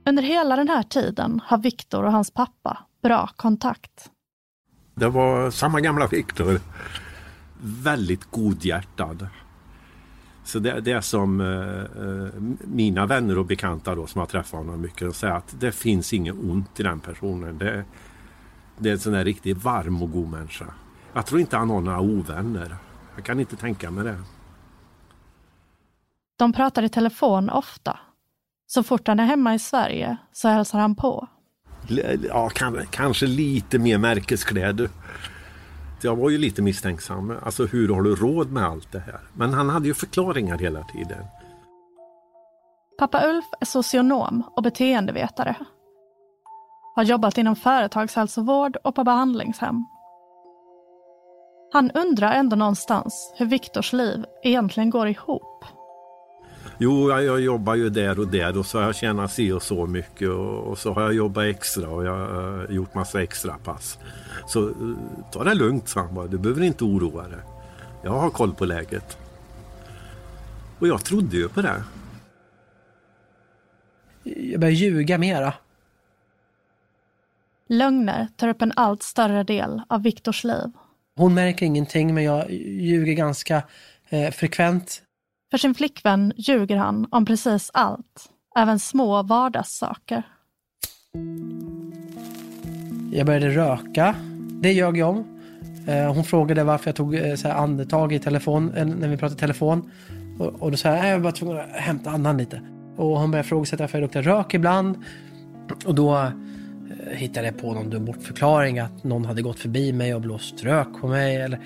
Under 0.06 0.24
hela 0.24 0.56
den 0.56 0.70
här 0.70 0.84
tiden 0.84 1.42
har 1.46 1.58
Viktor 1.58 2.04
och 2.04 2.12
hans 2.12 2.32
pappa 2.32 2.78
bra 3.04 3.30
kontakt. 3.36 4.12
Det 4.96 5.10
var 5.10 5.52
samma 5.52 5.82
gamla 5.82 6.08
Viktor. 6.08 6.60
Väldigt 7.62 8.32
godhjärtad. 8.32 9.28
Så 10.48 10.60
det, 10.60 10.82
det 10.82 10.92
är 10.92 11.02
som 11.02 11.42
eh, 11.42 12.42
mina 12.68 13.06
vänner 13.06 13.38
och 13.38 13.46
bekanta 13.46 13.96
då 13.96 14.08
som 14.08 14.20
har 14.20 14.26
träffat 14.26 14.60
honom 14.60 14.82
mycket 14.82 15.08
och 15.08 15.16
säger 15.16 15.34
att 15.34 15.56
det 15.60 15.72
finns 15.72 16.14
inget 16.14 16.36
ont 16.36 16.80
i 16.80 16.84
den 16.84 17.00
personen. 17.00 17.58
Det, 17.58 17.84
Det 18.78 18.90
är 18.90 18.94
en 18.94 19.00
sån 19.00 19.14
där 19.14 19.26
riktigt 19.26 19.64
varm 19.64 20.04
och 20.04 20.12
god 20.12 20.30
människa. 20.30 20.66
Jag 21.14 21.26
tror 21.26 21.42
inte 21.42 21.58
han 21.58 21.70
har 21.70 21.82
några 21.82 22.00
ovänner. 22.00 22.76
Jag 23.16 23.26
kan 23.26 23.40
inte 23.40 23.56
tänka 23.56 23.92
mig 23.92 24.04
det. 24.04 24.24
De 26.38 26.54
pratar 26.54 26.84
i 26.84 26.90
telefon 26.90 27.50
ofta. 27.50 28.00
Så 28.68 28.84
fort 28.84 29.08
han 29.08 29.20
är 29.20 29.26
hemma 29.26 29.56
i 29.56 29.60
Sverige 29.60 30.18
så 30.32 30.48
hälsar 30.48 30.80
han 30.80 30.96
på. 30.96 31.28
Ja, 32.30 32.50
kan, 32.50 32.80
kanske 32.90 33.28
lite 33.28 33.80
mer 33.80 33.98
märkeskläder. 33.98 34.90
Jag 36.02 36.16
var 36.16 36.30
ju 36.30 36.38
lite 36.38 36.62
misstänksam. 36.62 37.34
Alltså 37.44 37.66
hur 37.66 37.90
har 37.90 38.02
du 38.02 38.16
råd 38.16 38.52
med 38.52 38.64
allt 38.64 38.92
det 38.92 39.00
här? 39.00 39.20
Men 39.34 39.54
han 39.54 39.70
hade 39.70 39.88
ju 39.88 39.94
förklaringar 39.94 40.58
hela 40.58 40.84
tiden. 40.84 41.24
Pappa 43.00 43.30
Ulf 43.30 43.46
är 43.60 43.66
socionom 43.66 44.44
och 44.56 44.64
beteendevetare. 44.64 45.56
Har 46.96 47.04
jobbat 47.04 47.38
inom 47.38 47.56
företagshälsovård 47.56 48.78
och 48.84 48.96
på 48.96 49.04
behandlingshem. 49.04 49.86
Han 51.74 51.92
undrar 51.92 52.32
ändå 52.32 52.56
någonstans 52.56 53.34
hur 53.38 53.46
Viktors 53.46 53.94
liv 53.94 54.26
egentligen 54.44 54.90
går 54.90 55.08
ihop. 55.08 55.66
Jo, 56.80 57.10
jag, 57.10 57.24
jag 57.24 57.42
jobbar 57.42 57.76
ju 57.76 57.90
där 57.90 58.20
och 58.20 58.28
där 58.28 58.58
och 58.58 58.66
så 58.66 58.78
har 58.78 58.86
jag 58.86 58.96
tjänat 58.96 59.32
si 59.32 59.52
och 59.52 59.64
så 59.64 59.88
mycket 59.88 60.30
och, 60.30 60.60
och, 60.64 60.78
så 60.78 60.94
har 60.94 61.02
jag 61.02 61.14
jobbat 61.14 61.46
extra 61.46 61.90
och 61.90 62.06
jag 62.06 62.14
har 62.14 62.68
gjort 62.70 62.94
massa 62.94 63.24
extra 63.24 63.58
pass. 63.64 64.00
Så 64.48 64.62
uh, 64.62 64.98
ta 65.32 65.44
det 65.44 65.54
lugnt, 65.54 65.88
sa 65.88 66.02
han 66.02 66.16
bara. 66.16 66.28
Du 66.28 66.38
behöver 66.38 66.62
inte 66.62 66.84
oroa 66.84 67.28
dig. 67.28 67.40
Jag 68.04 68.12
har 68.12 68.30
koll 68.30 68.54
på 68.54 68.66
läget. 68.66 69.18
Och 70.80 70.88
jag 70.88 71.06
trodde 71.06 71.38
ju 71.38 71.50
på 71.50 71.62
det. 71.62 71.84
Jag 74.24 74.60
börjar 74.60 74.74
ljuga 74.74 75.18
mera. 75.18 75.54
Lögner 77.70 78.28
tar 78.36 78.48
upp 78.48 78.62
en 78.62 78.74
allt 78.76 79.04
större 79.04 79.44
del 79.44 79.82
av 79.90 80.04
Viktors 80.04 80.44
liv. 80.44 80.72
Hon 81.16 81.34
märker 81.34 81.66
ingenting 81.66 82.14
men 82.14 82.24
jag 82.24 82.52
ljuger 82.52 83.14
ganska 83.14 83.64
eh, 84.10 84.32
frekvent. 84.32 85.02
För 85.52 85.58
sin 85.58 85.74
flickvän 85.74 86.34
ljuger 86.38 86.78
han 86.78 87.08
om 87.12 87.26
precis 87.26 87.72
allt, 87.74 88.30
även 88.56 88.80
små 88.80 89.24
vardagssaker. 89.24 90.24
Jag 93.12 93.26
började 93.26 93.50
röka. 93.50 94.16
Det 94.62 94.72
ljög 94.72 94.98
jag 94.98 95.10
om. 95.10 95.26
Eh, 95.88 96.14
hon 96.14 96.24
frågade 96.24 96.64
varför 96.64 96.88
jag 96.88 96.96
tog 96.96 97.16
eh, 97.16 97.36
så 97.36 97.48
här, 97.48 97.56
andetag 97.56 98.14
i 98.14 98.20
telefon, 98.20 98.74
eh, 98.74 98.86
när 98.86 99.08
vi 99.08 99.18
pratade 99.18 99.38
i 99.38 99.40
telefon. 99.40 99.92
Och, 100.40 100.62
och 100.62 100.72
då 100.72 100.78
sa 100.78 100.90
jag 100.90 101.00
att 101.00 101.08
jag 101.08 101.20
var 101.20 101.32
tvungen 101.32 101.58
att 101.58 101.70
hämta 101.72 102.10
andan 102.10 102.38
lite. 102.38 102.62
Och 102.96 103.20
hon 103.20 103.32
började 103.32 103.48
ifrågasätta 103.48 103.84
varför 103.84 103.98
jag 103.98 104.04
luktar 104.04 104.22
rök 104.22 104.54
ibland. 104.54 105.04
Och 105.86 105.96
då 105.96 106.32
hittade 107.12 107.48
jag 107.48 107.58
på 107.58 107.74
någon 107.74 107.90
dum 107.90 108.06
bortförklaring 108.06 108.80
att 108.80 109.04
någon 109.04 109.26
hade 109.26 109.42
gått 109.42 109.60
förbi 109.60 109.94
mig 109.94 110.16
och 110.16 110.22
blåst 110.22 110.64
rök 110.64 110.88
på 111.02 111.08
mig. 111.08 111.36
Eller, 111.36 111.60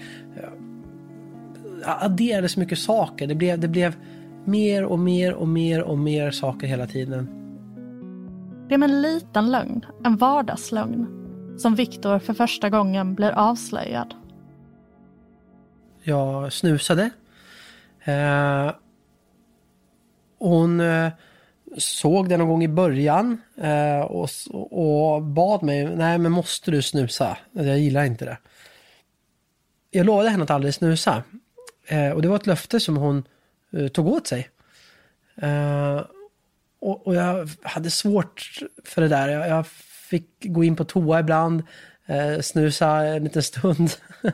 adderade 1.86 2.50
så 2.50 2.60
mycket 2.60 2.80
saker. 2.80 3.28
Det 3.28 3.36
blev, 3.36 3.60
det 3.60 3.68
blev 3.68 3.96
mer 4.46 4.84
och 4.84 5.00
mer 5.00 5.34
och 5.34 5.48
mer 5.48 5.82
och 5.82 5.98
mer 5.98 6.32
saker 6.32 6.68
hela 6.68 6.88
tiden. 6.88 7.30
Det 8.70 8.74
är 8.74 8.78
med 8.78 8.90
en 8.90 9.02
liten 9.02 9.52
lögn, 9.52 9.86
en 10.04 10.18
vardagslögn, 10.18 11.08
som 11.58 11.76
Viktor 11.76 12.20
för 12.20 12.34
första 12.34 12.70
gången 12.70 13.16
blir 13.16 13.32
avslöjad. 13.32 14.14
Jag 16.04 16.54
snusade. 16.54 17.10
Eh, 18.04 18.72
hon 20.40 20.80
eh, 20.80 21.12
såg 21.78 22.30
det 22.30 22.38
någon 22.38 22.48
gång 22.48 22.64
i 22.64 22.68
början 22.68 23.42
eh, 23.58 24.02
och, 24.02 24.30
och 24.54 25.24
bad 25.24 25.64
mig, 25.64 25.96
nej 25.96 26.18
men 26.18 26.32
måste 26.32 26.72
du 26.72 26.82
snusa? 26.82 27.38
Jag 27.52 27.80
gillar 27.80 28.04
inte 28.04 28.26
det. 28.26 28.38
Jag 29.92 30.06
lovade 30.06 30.30
henne 30.30 30.44
att 30.44 30.50
aldrig 30.50 30.74
snusa. 30.74 31.24
Eh, 31.92 32.12
och 32.12 32.22
det 32.22 32.28
var 32.28 32.36
ett 32.36 32.48
löfte 32.48 32.80
som 32.80 32.98
hon 32.98 33.24
eh, 33.74 33.88
tog 33.88 34.08
åt 34.08 34.28
sig. 34.28 34.50
Eh, 35.36 36.02
och, 36.82 37.08
och, 37.08 37.16
jag 37.16 37.50
hade 37.62 37.92
svårt 37.92 38.60
för 38.84 39.02
det 39.02 39.08
där. 39.08 39.28
Jag, 39.28 39.50
jag 39.50 39.68
fick 40.10 40.28
gå 40.40 40.64
in 40.64 40.76
på 40.76 40.84
toa 40.84 41.20
ibland, 41.20 41.64
eh, 42.06 42.40
snusa 42.40 42.88
en 42.90 43.24
liten 43.24 43.44
stund. 43.44 43.92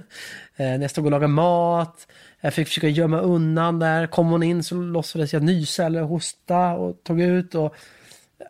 Eh, 0.59 0.65
när 0.65 0.81
jag 0.81 0.91
stod 0.91 1.05
och 1.05 1.11
lagade 1.11 1.27
mat. 1.27 2.07
Jag 2.41 2.53
fick 2.53 2.67
försöka 2.67 2.87
gömma 2.87 3.19
undan 3.19 3.79
där. 3.79 4.07
Kom 4.07 4.27
hon 4.27 4.43
in 4.43 4.63
så 4.63 4.75
låtsades 4.75 5.33
jag 5.33 5.43
nysa 5.43 5.85
eller 5.85 6.01
hosta 6.01 6.73
och 6.73 7.03
tog 7.03 7.21
ut. 7.21 7.55
Och, 7.55 7.75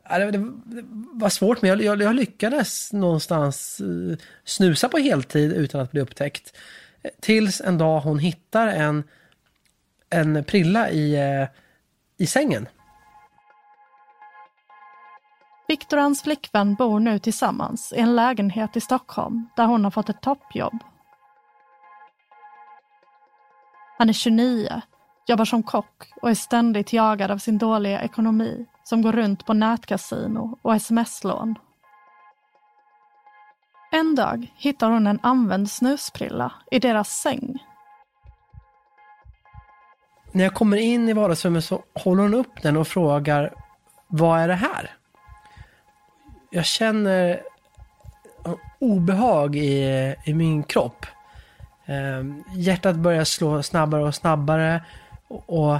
eh, 0.09 0.19
det, 0.19 0.31
det, 0.31 0.51
var 1.13 1.29
svårt 1.29 1.61
men 1.61 1.69
jag, 1.69 1.81
jag, 1.81 2.01
jag 2.01 2.15
lyckades 2.15 2.93
någonstans 2.93 3.81
eh, 3.81 4.17
snusa 4.45 4.89
på 4.89 4.97
heltid 4.97 5.53
utan 5.53 5.81
att 5.81 5.91
bli 5.91 6.01
upptäckt. 6.01 6.53
Tills 7.21 7.61
en 7.61 7.77
dag 7.77 7.99
hon 7.99 8.19
hittar 8.19 8.67
en, 8.67 9.03
en 10.09 10.43
prilla 10.43 10.89
i, 10.89 11.15
eh, 11.15 11.47
i 12.17 12.27
sängen. 12.27 12.67
Viktor 15.67 15.97
och 15.97 16.03
hans 16.03 16.21
flickvän 16.21 16.75
bor 16.75 16.99
nu 16.99 17.19
tillsammans 17.19 17.93
i 17.93 17.99
en 17.99 18.15
lägenhet 18.15 18.77
i 18.77 18.81
Stockholm 18.81 19.49
där 19.55 19.65
hon 19.65 19.83
har 19.83 19.91
fått 19.91 20.09
ett 20.09 20.21
toppjobb. 20.21 20.83
Han 23.97 24.09
är 24.09 24.13
29, 24.13 24.81
jobbar 25.27 25.45
som 25.45 25.63
kock 25.63 26.11
och 26.21 26.29
är 26.29 26.35
ständigt 26.35 26.93
jagad 26.93 27.31
av 27.31 27.37
sin 27.37 27.57
dåliga 27.57 28.01
ekonomi 28.01 28.65
som 28.83 29.01
går 29.01 29.11
runt 29.11 29.45
på 29.45 29.53
nätkasino 29.53 30.57
och 30.61 30.75
sms-lån. 30.75 31.55
En 33.91 34.15
dag 34.15 34.53
hittar 34.55 34.89
hon 34.89 35.07
en 35.07 35.19
använd 35.23 35.71
snusprilla 35.71 36.51
i 36.71 36.79
deras 36.79 37.09
säng. 37.09 37.57
När 40.31 40.43
jag 40.43 40.53
kommer 40.53 40.77
in 40.77 41.09
i 41.09 41.13
vardagsrummet 41.13 41.65
så 41.65 41.83
håller 41.93 42.23
hon 42.23 42.33
upp 42.33 42.61
den 42.61 42.77
och 42.77 42.87
frågar 42.87 43.53
Vad 44.07 44.39
är 44.39 44.47
det 44.47 44.55
här? 44.55 44.91
Jag 46.49 46.65
känner 46.65 47.41
obehag 48.79 49.55
i, 49.55 50.15
i 50.25 50.33
min 50.33 50.63
kropp. 50.63 51.05
Eh, 51.85 52.55
hjärtat 52.55 52.95
börjar 52.95 53.23
slå 53.23 53.63
snabbare 53.63 54.03
och 54.03 54.15
snabbare. 54.15 54.83
Och, 55.27 55.43
och 55.49 55.79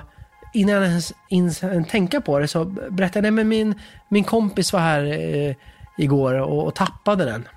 innan 0.53 0.75
jag 0.75 0.83
ens, 0.83 1.13
ens 1.29 1.59
tänka 1.89 2.21
på 2.21 2.39
det 2.39 2.47
så 2.47 2.65
berättade 2.65 3.27
jag, 3.27 3.33
men 3.33 3.47
min, 3.47 3.79
min 4.07 4.23
kompis 4.23 4.73
var 4.73 4.79
här 4.79 5.03
eh, 5.03 5.55
igår 5.97 6.33
och, 6.33 6.67
och 6.67 6.75
tappade 6.75 7.25
den. 7.25 7.47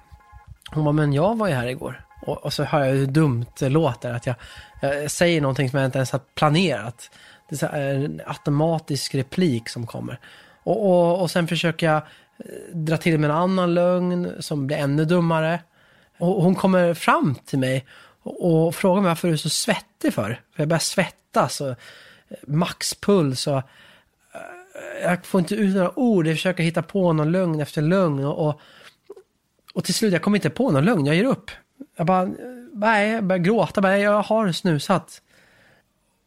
Hon 0.74 0.84
bara, 0.84 0.92
men 0.92 1.12
jag 1.12 1.38
var 1.38 1.48
ju 1.48 1.54
här 1.54 1.66
igår. 1.66 2.04
Och, 2.20 2.44
och 2.44 2.52
så 2.52 2.64
hör 2.64 2.84
jag 2.84 2.94
hur 2.94 3.06
dumt 3.06 3.46
det 3.58 3.68
låter 3.68 4.14
att 4.14 4.26
jag, 4.26 4.36
jag, 4.80 5.10
säger 5.10 5.40
någonting 5.40 5.70
som 5.70 5.78
jag 5.78 5.86
inte 5.86 5.98
ens 5.98 6.12
har 6.12 6.20
planerat. 6.34 7.10
Det 7.48 7.62
är 7.62 7.94
en 7.94 8.20
automatisk 8.26 9.14
replik 9.14 9.68
som 9.68 9.86
kommer. 9.86 10.18
Och, 10.62 10.90
och, 10.90 11.20
och 11.20 11.30
sen 11.30 11.48
försöker 11.48 11.86
jag 11.86 11.96
eh, 11.96 12.76
dra 12.76 12.96
till 12.96 13.18
med 13.18 13.30
en 13.30 13.36
annan 13.36 13.74
lögn 13.74 14.32
som 14.40 14.66
blir 14.66 14.76
ännu 14.76 15.04
dummare. 15.04 15.60
Och 16.18 16.42
hon 16.42 16.54
kommer 16.54 16.94
fram 16.94 17.34
till 17.34 17.58
mig 17.58 17.86
och, 18.22 18.66
och 18.66 18.74
frågar 18.74 19.02
mig 19.02 19.08
varför 19.08 19.28
du 19.28 19.34
är 19.34 19.38
så 19.38 19.50
svettig 19.50 20.14
för. 20.14 20.40
För 20.54 20.62
jag 20.62 20.68
börjar 20.68 20.78
svettas 20.78 21.60
och 21.60 21.68
eh, 21.68 21.76
maxpuls 22.46 23.46
och 23.46 23.56
eh, 23.56 23.62
jag 25.02 25.26
får 25.26 25.38
inte 25.38 25.54
ut 25.54 25.74
några 25.74 25.98
ord. 25.98 26.26
Jag 26.26 26.36
försöker 26.36 26.62
hitta 26.62 26.82
på 26.82 27.12
någon 27.12 27.32
lögn 27.32 27.60
efter 27.60 27.82
lögn. 27.82 28.24
och, 28.24 28.48
och 28.48 28.60
och 29.74 29.84
till 29.84 29.94
slut, 29.94 30.12
jag 30.12 30.22
kom 30.22 30.34
inte 30.34 30.50
på 30.50 30.70
någon 30.70 30.84
lögn, 30.84 31.06
jag 31.06 31.16
ger 31.16 31.24
upp. 31.24 31.50
Jag 31.96 32.06
bara, 32.06 32.30
nej, 32.72 33.10
jag 33.10 33.24
börjar 33.24 33.42
gråta, 33.42 33.80
bara, 33.80 33.98
jag 33.98 34.22
har 34.22 34.52
snusat. 34.52 35.22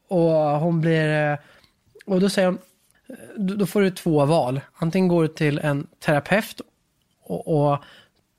Och 0.08 0.32
hon 0.60 0.82
blir, 0.82 1.32
eh, 1.32 1.38
och 2.06 2.20
då 2.20 2.30
säger 2.30 2.48
hon, 2.48 2.58
då 3.58 3.66
får 3.66 3.82
du 3.82 3.92
två 3.92 4.26
val. 4.26 4.62
Antingen 4.74 5.08
går 5.08 5.22
du 5.22 5.28
till 5.28 5.60
en 5.60 5.88
terapeut 6.00 6.62
och, 7.24 7.72
och 7.72 7.84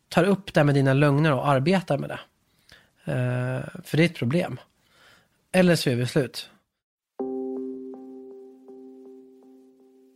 tar 0.08 0.24
upp 0.24 0.54
det 0.54 0.64
med 0.64 0.74
dina 0.74 0.92
lögner 0.92 1.32
och 1.32 1.48
arbetar 1.48 1.98
med 1.98 2.08
det. 2.08 2.20
Uh, 3.12 3.60
för 3.84 3.96
det 3.96 4.02
är 4.02 4.06
ett 4.06 4.14
problem. 4.14 4.60
Eller 5.52 5.76
så 5.76 5.90
är 5.90 5.96
vi 5.96 6.06
slut. 6.06 6.50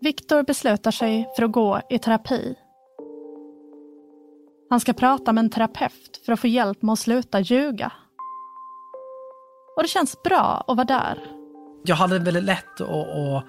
Viktor 0.00 0.42
beslutar 0.42 0.90
sig 0.90 1.28
för 1.36 1.42
att 1.42 1.52
gå 1.52 1.80
i 1.90 1.98
terapi 1.98 2.54
han 4.70 4.80
ska 4.80 4.92
prata 4.92 5.32
med 5.32 5.44
en 5.44 5.50
terapeut 5.50 6.20
för 6.26 6.32
att 6.32 6.40
få 6.40 6.46
hjälp 6.46 6.82
med 6.82 6.92
att 6.92 6.98
sluta 6.98 7.40
ljuga. 7.40 7.92
Och 9.76 9.82
det 9.82 9.88
känns 9.88 10.22
bra 10.22 10.64
att 10.66 10.76
vara 10.76 10.86
där. 10.86 11.18
Jag 11.84 11.96
hade 11.96 12.18
väldigt 12.18 12.44
lätt 12.44 12.80
att, 12.80 12.90
att, 12.90 13.44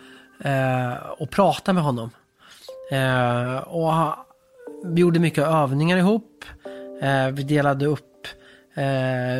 att, 0.46 1.22
att 1.22 1.30
prata 1.30 1.74
med 1.74 1.84
honom. 1.84 2.10
Eh, 2.92 3.58
och 3.58 4.16
vi 4.86 5.02
gjorde 5.02 5.20
mycket 5.20 5.48
övningar 5.48 5.98
ihop. 5.98 6.46
Eh, 7.02 7.28
vi 7.28 7.44
delade 7.44 7.86
upp 7.86 8.06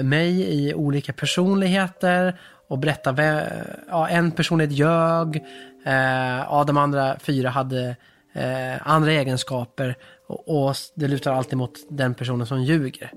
mig 0.04 0.42
i 0.42 0.74
olika 0.74 1.14
personligheter 1.14 2.40
och 2.68 2.78
berättade. 2.78 3.54
Ja, 3.90 4.08
en 4.08 4.32
personlighet 4.32 4.78
ljög. 4.78 5.44
Ja, 6.50 6.64
de 6.68 6.78
andra 6.78 7.20
fyra 7.20 7.50
hade 7.50 7.96
andra 8.82 9.12
egenskaper 9.12 9.96
och, 10.30 10.68
och 10.68 10.76
det 10.96 11.08
lutar 11.08 11.34
alltid 11.34 11.58
mot 11.58 11.80
den 11.90 12.14
personen 12.14 12.48
som 12.48 12.64
ljuger. 12.64 13.14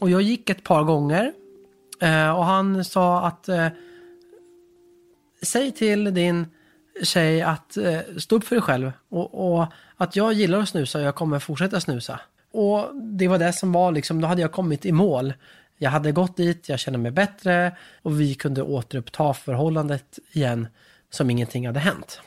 Och 0.00 0.10
jag 0.10 0.22
gick 0.22 0.50
ett 0.50 0.64
par 0.64 0.82
gånger 0.82 1.32
eh, 2.00 2.30
och 2.30 2.44
han 2.44 2.84
sa 2.84 3.26
att 3.26 3.48
eh, 3.48 3.68
säg 5.42 5.72
till 5.72 6.14
din 6.14 6.46
tjej 7.02 7.42
att 7.42 7.76
eh, 7.76 7.98
stå 8.18 8.36
upp 8.36 8.44
för 8.44 8.56
dig 8.56 8.62
själv 8.62 8.92
och, 9.08 9.56
och, 9.58 9.66
att 9.96 10.16
jag 10.16 10.32
gillar 10.32 10.58
att 10.58 10.68
snusa 10.68 10.98
och 10.98 11.04
jag 11.04 11.14
kommer 11.14 11.38
fortsätta 11.38 11.80
snusa. 11.80 12.20
Och 12.52 12.96
det 12.96 13.28
var 13.28 13.38
det 13.38 13.52
som 13.52 13.72
var 13.72 13.92
liksom, 13.92 14.20
då 14.20 14.28
hade 14.28 14.42
jag 14.42 14.52
kommit 14.52 14.86
i 14.86 14.92
mål. 14.92 15.34
Jag 15.78 15.90
hade 15.90 16.12
gått 16.12 16.36
dit, 16.36 16.68
jag 16.68 16.78
kände 16.78 16.98
mig 16.98 17.10
bättre 17.10 17.76
och 18.02 18.20
vi 18.20 18.34
kunde 18.34 18.62
återuppta 18.62 19.34
förhållandet 19.34 20.18
igen 20.32 20.68
som 21.10 21.30
ingenting 21.30 21.66
hade 21.66 21.80
hänt. 21.80 22.20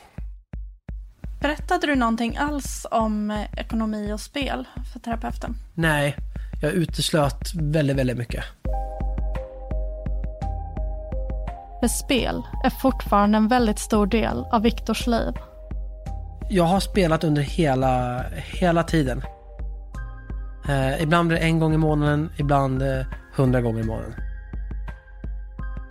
Berättade 1.40 1.86
du 1.86 1.94
någonting 1.94 2.36
alls 2.36 2.86
om 2.90 3.30
eh, 3.30 3.42
ekonomi 3.56 4.12
och 4.12 4.20
spel 4.20 4.68
för 4.92 5.00
terapeuten? 5.00 5.56
Nej, 5.74 6.16
jag 6.62 6.72
uteslöt 6.72 7.54
väldigt, 7.54 7.96
väldigt 7.96 8.18
mycket. 8.18 8.44
För 11.80 11.88
spel 11.88 12.42
är 12.64 12.70
fortfarande 12.70 13.38
en 13.38 13.48
väldigt 13.48 13.78
stor 13.78 14.06
del 14.06 14.44
av 14.52 14.62
Viktors 14.62 15.06
liv. 15.06 15.34
Jag 16.50 16.64
har 16.64 16.80
spelat 16.80 17.24
under 17.24 17.42
hela, 17.42 18.24
hela 18.36 18.82
tiden. 18.82 19.22
Eh, 20.68 21.02
ibland 21.02 21.28
blir 21.28 21.38
det 21.38 21.44
en 21.44 21.58
gång 21.58 21.74
i 21.74 21.78
månaden, 21.78 22.30
ibland 22.38 22.82
eh, 22.82 23.06
hundra 23.36 23.60
gånger 23.60 23.80
i 23.80 23.84
månaden. 23.84 24.14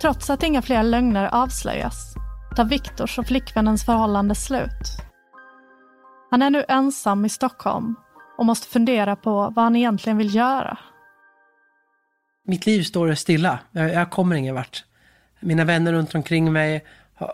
Trots 0.00 0.30
att 0.30 0.42
inga 0.42 0.62
fler 0.62 0.82
lögner 0.82 1.28
avslöjas 1.32 2.14
tar 2.56 2.64
Viktors 2.64 3.18
och 3.18 3.26
flickvännens 3.26 3.84
förhållande 3.84 4.34
slut. 4.34 5.07
Han 6.30 6.42
är 6.42 6.50
nu 6.50 6.64
ensam 6.68 7.24
i 7.24 7.28
Stockholm 7.28 7.94
och 8.38 8.46
måste 8.46 8.68
fundera 8.68 9.16
på 9.16 9.32
vad 9.32 9.64
han 9.64 9.76
egentligen 9.76 10.18
vill 10.18 10.34
göra. 10.34 10.78
Mitt 12.44 12.66
liv 12.66 12.82
står 12.82 13.14
stilla. 13.14 13.58
Jag, 13.72 13.92
jag 13.92 14.10
kommer 14.10 14.36
ingen 14.36 14.54
vart. 14.54 14.84
Mina 15.40 15.64
vänner 15.64 15.92
runt 15.92 16.14
omkring 16.14 16.52
mig 16.52 16.84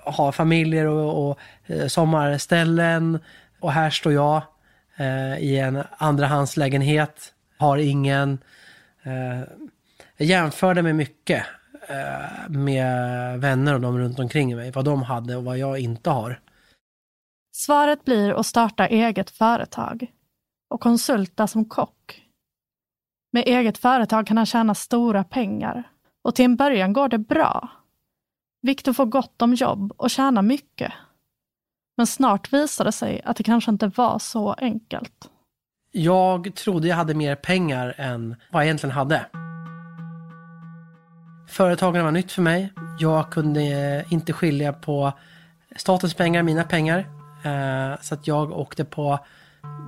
har, 0.05 0.33
familjer 0.33 0.87
och, 0.87 1.31
och 1.31 1.39
eh, 1.67 1.87
sommarställen 1.87 3.19
och 3.61 3.73
här 3.73 3.91
står 3.91 4.13
jag 4.13 4.43
eh, 4.97 5.39
i 5.39 5.59
en 5.59 5.83
andrahandslägenhet, 5.97 7.33
har 7.59 7.79
ingen. 7.79 8.39
Eh, 9.03 9.41
jag 10.17 10.27
jämförde 10.27 10.83
mig 10.83 10.93
mycket 10.93 11.43
eh, 11.89 12.49
med 12.49 13.41
vänner 13.41 13.75
och 13.75 13.81
de 13.81 13.99
runt 13.99 14.19
omkring 14.19 14.57
mig, 14.57 14.71
vad 14.71 14.85
de 14.85 15.03
hade 15.03 15.37
och 15.37 15.45
vad 15.45 15.59
jag 15.59 15.79
inte 15.79 16.11
har. 16.11 16.41
Svaret 17.57 18.05
blir 18.05 18.41
att 18.41 18.47
starta 18.47 18.87
eget 18.87 19.31
företag 19.31 20.13
och 20.71 20.81
konsulta 20.81 21.47
som 21.47 21.65
kock. 21.65 22.23
Med 23.33 23.45
eget 23.47 23.79
företag 23.79 24.27
kan 24.27 24.37
han 24.37 24.47
tjäna 24.47 24.75
stora 24.75 25.25
pengar 25.25 25.83
och 26.25 26.35
till 26.35 26.45
en 26.45 26.57
början 26.57 26.93
går 26.93 27.09
det 27.09 27.19
bra. 27.19 27.69
Viktor 28.63 28.93
får 28.93 29.07
gott 29.07 29.43
om 29.43 29.55
jobb 29.55 29.93
och 29.97 30.11
tjänar 30.11 30.43
mycket. 30.43 30.93
Men 31.97 32.07
snart 32.07 32.53
visar 32.53 32.85
det 32.85 32.93
sig 32.93 33.23
att 33.25 33.37
det 33.37 33.43
kanske 33.43 33.71
inte 33.71 33.87
var 33.87 34.19
så 34.19 34.53
enkelt. 34.53 35.31
Jag 35.93 36.55
trodde 36.55 36.89
jag 36.89 36.97
hade 36.97 37.15
mer 37.15 37.35
pengar 37.37 37.95
än 37.99 38.37
vad 38.51 38.63
jag 38.63 38.67
egentligen 38.67 38.95
hade. 38.95 39.27
Företagen 41.49 42.05
var 42.05 42.13
nytt 42.13 42.33
för 42.33 42.43
mig. 42.43 42.73
Jag 42.99 43.33
kunde 43.33 44.05
inte 44.09 44.33
skilja 44.33 44.73
på 44.73 45.13
statens 45.77 46.15
pengar, 46.15 46.43
mina 46.43 46.65
pengar. 46.65 47.24
Eh, 47.45 48.01
så 48.01 48.15
att 48.15 48.27
jag 48.27 48.53
åkte 48.53 48.85
på 48.85 49.19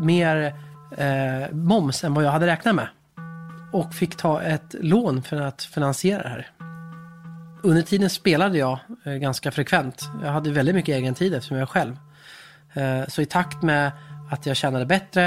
mer 0.01 0.55
eh, 0.97 1.53
moms 1.53 2.05
än 2.05 2.15
vad 2.15 2.25
jag 2.25 2.31
hade 2.31 2.47
räknat 2.47 2.75
med. 2.75 2.89
Och 3.73 3.95
fick 3.95 4.17
ta 4.17 4.43
ett 4.43 4.75
lån 4.81 5.23
för 5.23 5.41
att 5.41 5.63
finansiera 5.63 6.23
det 6.23 6.29
här. 6.29 6.51
Under 7.63 7.83
tiden 7.83 8.11
spelade 8.11 8.59
jag 8.59 8.79
eh, 9.05 9.13
ganska 9.13 9.51
frekvent. 9.51 10.03
Jag 10.23 10.33
hade 10.33 10.51
väldigt 10.51 10.75
mycket 10.75 10.95
egen 10.95 11.15
tid 11.15 11.35
eftersom 11.35 11.57
jag 11.57 11.67
var 11.67 11.73
själv. 11.73 11.97
Eh, 12.75 13.07
så 13.09 13.23
i 13.23 13.27
takt 13.27 13.63
med 13.63 13.93
att 14.31 14.47
jag 14.47 14.57
tjänade 14.57 14.87
bättre 14.87 15.27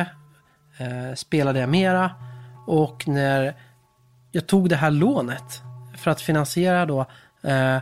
eh, 0.78 1.16
spelade 1.16 1.60
jag 1.60 1.70
mera. 1.70 2.12
Och 2.68 3.08
när 3.08 3.56
jag 4.32 4.48
tog 4.48 4.70
det 4.70 4.76
här 4.76 4.92
lånet 4.92 5.62
för 5.98 6.12
att 6.12 6.22
finansiera 6.22 6.86
då 6.86 7.06
eh, 7.42 7.78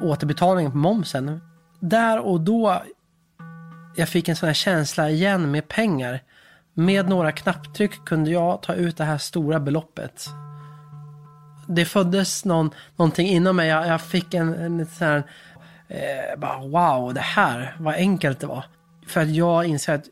återbetalningen 0.00 0.72
på 0.72 0.78
momsen. 0.78 1.40
Där 1.80 2.18
och 2.18 2.40
då 2.40 2.82
jag 3.96 4.08
fick 4.08 4.28
en 4.28 4.36
sån 4.36 4.46
här 4.46 4.54
känsla 4.54 5.10
igen 5.10 5.50
med 5.50 5.68
pengar. 5.68 6.22
Med 6.74 7.08
några 7.08 7.32
knapptryck 7.32 8.04
kunde 8.04 8.30
jag 8.30 8.62
ta 8.62 8.74
ut 8.74 8.96
det 8.96 9.04
här 9.04 9.18
stora 9.18 9.60
beloppet. 9.60 10.26
Det 11.68 11.84
föddes 11.84 12.44
någon, 12.44 12.70
någonting 12.96 13.28
inom 13.28 13.56
mig. 13.56 13.68
Jag, 13.68 13.86
jag 13.86 14.00
fick 14.00 14.34
en, 14.34 14.54
en 14.54 14.86
sån 14.86 15.06
här, 15.06 15.22
eh, 15.88 16.38
bara, 16.38 16.58
wow, 16.58 17.14
det 17.14 17.20
här, 17.20 17.76
vad 17.78 17.94
enkelt 17.94 18.40
det 18.40 18.46
var. 18.46 18.64
För 19.06 19.20
att 19.20 19.30
jag 19.30 19.66
inser 19.66 19.94
att 19.94 20.04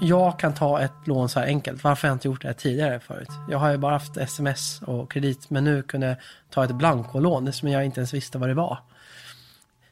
jag 0.00 0.38
kan 0.38 0.54
ta 0.54 0.80
ett 0.80 1.06
lån 1.06 1.28
så 1.28 1.40
här 1.40 1.46
enkelt. 1.46 1.84
Varför 1.84 2.08
har 2.08 2.12
jag 2.12 2.16
inte 2.16 2.28
gjort 2.28 2.42
det 2.42 2.48
här 2.48 2.54
tidigare 2.54 3.00
förut? 3.00 3.28
Jag 3.50 3.58
har 3.58 3.70
ju 3.70 3.76
bara 3.76 3.92
haft 3.92 4.16
sms 4.16 4.82
och 4.82 5.12
kredit, 5.12 5.50
men 5.50 5.64
nu 5.64 5.82
kunde 5.82 6.06
jag 6.06 6.16
ta 6.50 6.64
ett 6.64 6.74
blankolån 6.74 7.52
som 7.52 7.68
jag 7.68 7.84
inte 7.84 8.00
ens 8.00 8.14
visste 8.14 8.38
vad 8.38 8.48
det 8.48 8.54
var. 8.54 8.78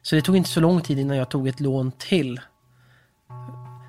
Så 0.01 0.15
det 0.15 0.21
tog 0.21 0.37
inte 0.37 0.49
så 0.49 0.59
lång 0.59 0.81
tid 0.81 0.99
innan 0.99 1.17
jag 1.17 1.29
tog 1.29 1.47
ett 1.47 1.59
lån 1.59 1.91
till. 1.91 2.39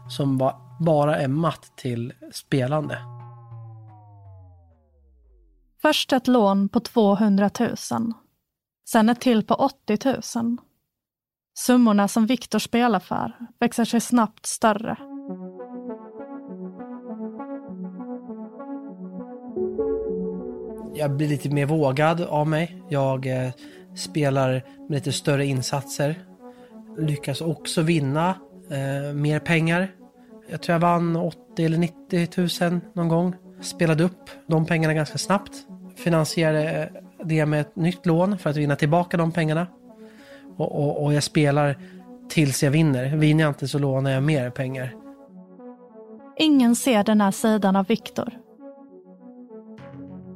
Som 0.08 0.50
bara 0.80 1.16
är 1.16 1.28
matt 1.28 1.72
till 1.76 2.12
spelande. 2.32 2.98
Först 5.82 6.12
ett 6.12 6.28
lån 6.28 6.68
på 6.68 6.80
200 6.80 7.50
000. 7.60 7.76
Sen 8.88 9.08
ett 9.08 9.20
till 9.20 9.46
på 9.46 9.54
80 9.54 9.98
000. 10.36 10.56
Summorna 11.54 12.08
som 12.08 12.26
Viktor 12.26 12.58
spelar 12.58 13.00
för 13.00 13.32
växer 13.60 13.84
sig 13.84 14.00
snabbt 14.00 14.46
större. 14.46 14.96
Jag 20.94 21.16
blir 21.16 21.28
lite 21.28 21.50
mer 21.50 21.66
vågad 21.66 22.20
av 22.20 22.46
mig. 22.46 22.82
Jag 22.88 23.26
eh, 23.26 23.50
spelar 23.96 24.64
med 24.88 24.90
lite 24.90 25.12
större 25.12 25.46
insatser. 25.46 26.24
Lyckas 26.98 27.40
också 27.40 27.82
vinna 27.82 28.34
eh, 28.70 29.14
mer 29.14 29.38
pengar. 29.38 29.88
Jag 30.50 30.62
tror 30.62 30.74
jag 30.74 30.80
vann 30.80 31.16
80 31.16 31.64
eller 31.64 31.78
90 31.78 32.70
000 32.70 32.80
någon 32.92 33.08
gång. 33.08 33.34
Spelade 33.60 34.04
upp 34.04 34.30
de 34.46 34.66
pengarna 34.66 34.94
ganska 34.94 35.18
snabbt. 35.18 35.52
Finansierade 35.96 36.82
eh, 36.82 37.02
det 37.24 37.46
med 37.46 37.60
ett 37.60 37.76
nytt 37.76 38.06
lån 38.06 38.38
för 38.38 38.50
att 38.50 38.56
vinna 38.56 38.76
tillbaka 38.76 39.16
de 39.16 39.32
pengarna. 39.32 39.66
Och, 40.56 40.72
och, 40.72 41.04
och 41.04 41.14
jag 41.14 41.22
spelar 41.22 41.76
tills 42.28 42.62
jag 42.62 42.70
vinner. 42.70 43.16
Vinner 43.16 43.44
jag 43.44 43.50
inte 43.50 43.68
så 43.68 43.78
lånar 43.78 44.10
jag 44.10 44.22
mer 44.22 44.50
pengar. 44.50 44.94
Ingen 46.36 46.76
ser 46.76 47.04
den 47.04 47.20
här 47.20 47.30
sidan 47.30 47.76
av 47.76 47.86
Viktor. 47.86 48.32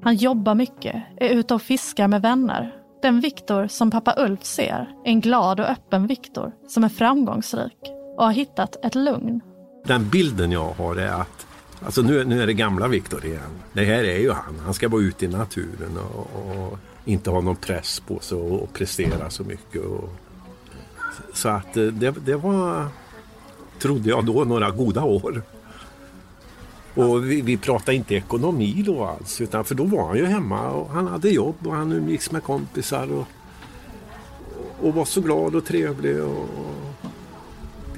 Han 0.02 0.16
jobbar 0.16 0.54
mycket, 0.54 1.02
är 1.16 1.28
ute 1.28 1.54
och 1.54 1.62
fiskar 1.62 2.08
med 2.08 2.22
vänner. 2.22 2.74
Den 3.02 3.20
Viktor 3.20 3.66
som 3.66 3.90
pappa 3.90 4.14
Ulf 4.18 4.44
ser 4.44 4.88
är 5.04 5.10
en 5.10 5.20
glad 5.20 5.60
och 5.60 5.70
öppen 5.70 6.06
Viktor 6.06 6.52
som 6.68 6.84
är 6.84 6.88
framgångsrik 6.88 7.97
och 8.18 8.24
har 8.24 8.32
hittat 8.32 8.84
ett 8.84 8.94
lugn. 8.94 9.40
Den 9.84 10.08
bilden 10.08 10.52
jag 10.52 10.72
har 10.72 10.96
är 10.96 11.12
att 11.12 11.46
Alltså 11.84 12.02
nu, 12.02 12.24
nu 12.24 12.42
är 12.42 12.46
det 12.46 12.54
gamla 12.54 12.88
Viktor 12.88 13.24
igen. 13.24 13.50
Det 13.72 13.84
här 13.84 14.04
är 14.04 14.18
ju 14.18 14.30
han. 14.30 14.58
Han 14.64 14.74
ska 14.74 14.88
vara 14.88 15.02
ute 15.02 15.24
i 15.24 15.28
naturen 15.28 15.98
och, 15.98 16.28
och 16.46 16.78
inte 17.04 17.30
ha 17.30 17.40
någon 17.40 17.56
press 17.56 18.00
på 18.00 18.20
sig 18.20 18.38
och, 18.38 18.62
och 18.62 18.72
prestera 18.72 19.30
så 19.30 19.44
mycket. 19.44 19.84
Och, 19.84 20.08
så 21.32 21.48
att 21.48 21.76
eh, 21.76 21.84
det, 21.84 22.10
det 22.10 22.36
var, 22.36 22.86
trodde 23.78 24.08
jag 24.08 24.26
då, 24.26 24.44
några 24.44 24.70
goda 24.70 25.04
år. 25.04 25.42
Och 26.94 27.30
vi, 27.30 27.40
vi 27.40 27.56
pratade 27.56 27.96
inte 27.96 28.14
ekonomi 28.14 28.82
då 28.86 29.04
alls, 29.04 29.40
utan 29.40 29.64
för 29.64 29.74
då 29.74 29.84
var 29.84 30.06
han 30.06 30.16
ju 30.16 30.26
hemma 30.26 30.70
och 30.70 30.90
han 30.90 31.06
hade 31.06 31.30
jobb 31.30 31.66
och 31.66 31.74
han 31.74 31.92
umgicks 31.92 32.30
med 32.30 32.42
kompisar 32.42 33.12
och, 33.12 33.26
och 34.80 34.94
var 34.94 35.04
så 35.04 35.20
glad 35.20 35.54
och 35.54 35.64
trevlig. 35.64 36.22
Och, 36.22 36.48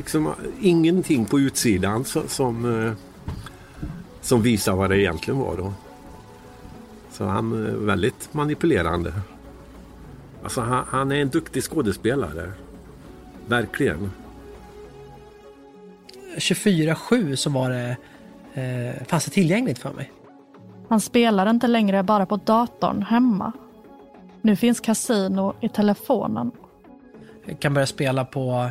liksom 0.00 0.34
ingenting 0.60 1.24
på 1.24 1.40
utsidan 1.40 2.04
som, 2.04 2.28
som, 2.28 2.84
eh, 2.84 2.92
som 4.20 4.42
visar 4.42 4.76
vad 4.76 4.90
det 4.90 5.00
egentligen 5.00 5.40
var 5.40 5.56
då. 5.56 5.72
Så 7.10 7.24
han 7.24 7.66
är 7.66 7.70
väldigt 7.70 8.34
manipulerande. 8.34 9.12
Alltså 10.42 10.60
han, 10.60 10.84
han 10.88 11.12
är 11.12 11.16
en 11.16 11.28
duktig 11.28 11.62
skådespelare. 11.62 12.52
Verkligen. 13.46 14.10
24-7 16.36 17.36
så 17.36 17.50
var 17.50 17.70
det, 17.70 17.96
eh, 18.54 19.06
fanns 19.06 19.24
det 19.24 19.30
tillgängligt 19.30 19.78
för 19.78 19.92
mig. 19.92 20.12
Han 20.88 21.00
spelar 21.00 21.50
inte 21.50 21.66
längre 21.66 22.02
bara 22.02 22.26
på 22.26 22.36
datorn 22.36 23.02
hemma. 23.02 23.52
Nu 24.42 24.56
finns 24.56 24.80
kasino 24.80 25.54
i 25.60 25.68
telefonen. 25.68 26.50
Jag 27.44 27.60
kan 27.60 27.74
börja 27.74 27.86
spela 27.86 28.24
på 28.24 28.70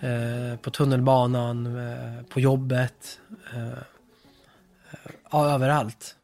eh, 0.00 0.56
på 0.56 0.70
tunnelbanan, 0.70 1.66
eh, 1.66 2.22
på 2.22 2.40
jobbet. 2.40 3.20
Eh, 3.54 3.78
ja, 5.30 5.46
överallt. 5.46 6.16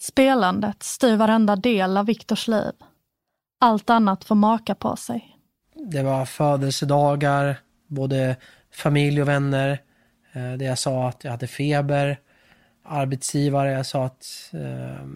Spelandet 0.00 0.82
styr 0.82 1.16
varenda 1.16 1.56
del 1.56 1.96
av 1.96 2.06
Viktors 2.06 2.48
liv. 2.48 2.72
Allt 3.60 3.90
annat 3.90 4.24
får 4.24 4.34
maka 4.34 4.74
på 4.74 4.96
sig. 4.96 5.36
Det 5.74 6.02
var 6.02 6.24
födelsedagar, 6.24 7.58
både 7.86 8.36
familj 8.72 9.22
och 9.22 9.28
vänner. 9.28 9.78
Där 10.32 10.62
jag 10.62 10.78
sa 10.78 11.08
att 11.08 11.24
jag 11.24 11.30
hade 11.30 11.46
feber. 11.46 12.20
Arbetsgivare, 12.84 13.72
jag 13.72 13.86
sa 13.86 14.04
att 14.04 14.26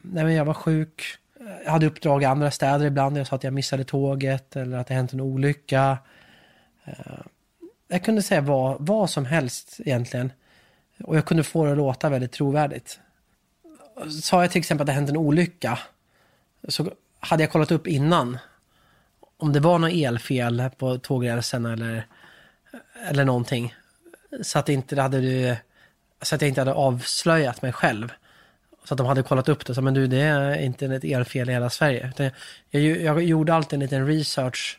nej 0.03 0.25
men 0.25 0.35
jag 0.35 0.45
var 0.45 0.55
sjuk. 0.55 1.03
Jag 1.65 1.73
hade 1.73 1.87
uppdrag 1.87 2.23
i 2.23 2.25
andra 2.25 2.51
städer 2.51 2.87
ibland. 2.87 3.19
Jag 3.19 3.27
sa 3.27 3.37
att 3.37 3.45
jag 3.45 3.53
missade 3.53 3.85
tåget 3.85 4.57
eller 4.57 4.79
att 4.79 4.87
det 4.87 4.95
hänt 4.95 5.13
en 5.13 5.21
olycka. 5.21 5.99
Jag 7.89 8.05
kunde 8.05 8.23
säga 8.23 8.41
vad, 8.41 8.77
vad 8.81 9.11
som 9.11 9.25
helst 9.25 9.77
egentligen. 9.79 10.33
Och 11.05 11.17
jag 11.17 11.25
kunde 11.25 11.43
få 11.43 11.65
det 11.65 11.71
att 11.71 11.77
låta 11.77 12.09
väldigt 12.09 12.33
trovärdigt. 12.33 13.01
Sa 14.23 14.43
jag 14.43 14.51
till 14.51 14.59
exempel 14.59 14.83
att 14.83 14.87
det 14.87 14.93
hänt 14.93 15.11
en 15.11 15.17
olycka 15.17 15.79
så 16.69 16.91
hade 17.21 17.43
jag 17.43 17.53
kollat 17.53 17.71
upp 17.71 17.87
innan 17.87 18.39
om 19.37 19.53
det 19.53 19.61
var 19.61 19.79
något 19.79 19.93
elfel 19.93 20.71
på 20.79 20.99
tågrälsen 20.99 21.67
eller, 21.67 22.07
eller 23.09 23.25
någonting. 23.25 23.75
Så 24.43 24.59
att, 24.59 24.69
inte 24.69 25.01
hade, 25.01 25.59
så 26.23 26.35
att 26.35 26.43
jag 26.43 26.49
inte 26.49 26.61
hade 26.61 26.73
avslöjat 26.73 27.63
mig 27.63 27.73
själv. 27.73 28.13
Så 28.85 28.95
att 28.95 28.99
de 28.99 29.07
hade 29.07 29.23
kollat 29.23 29.49
upp 29.49 29.67
det. 29.67 29.75
Så, 29.75 29.83
men 29.83 29.95
du, 29.95 30.07
det 30.07 30.21
är 30.21 30.59
inte 30.59 30.87
ett 30.87 31.05
elfel 31.05 31.51
i 31.51 31.53
hela 31.53 31.71
Sverige. 31.71 32.33
Jag, 32.71 32.83
jag 32.83 33.23
gjorde 33.23 33.55
alltid 33.55 33.73
en 33.77 33.81
liten 33.81 34.07
research 34.07 34.79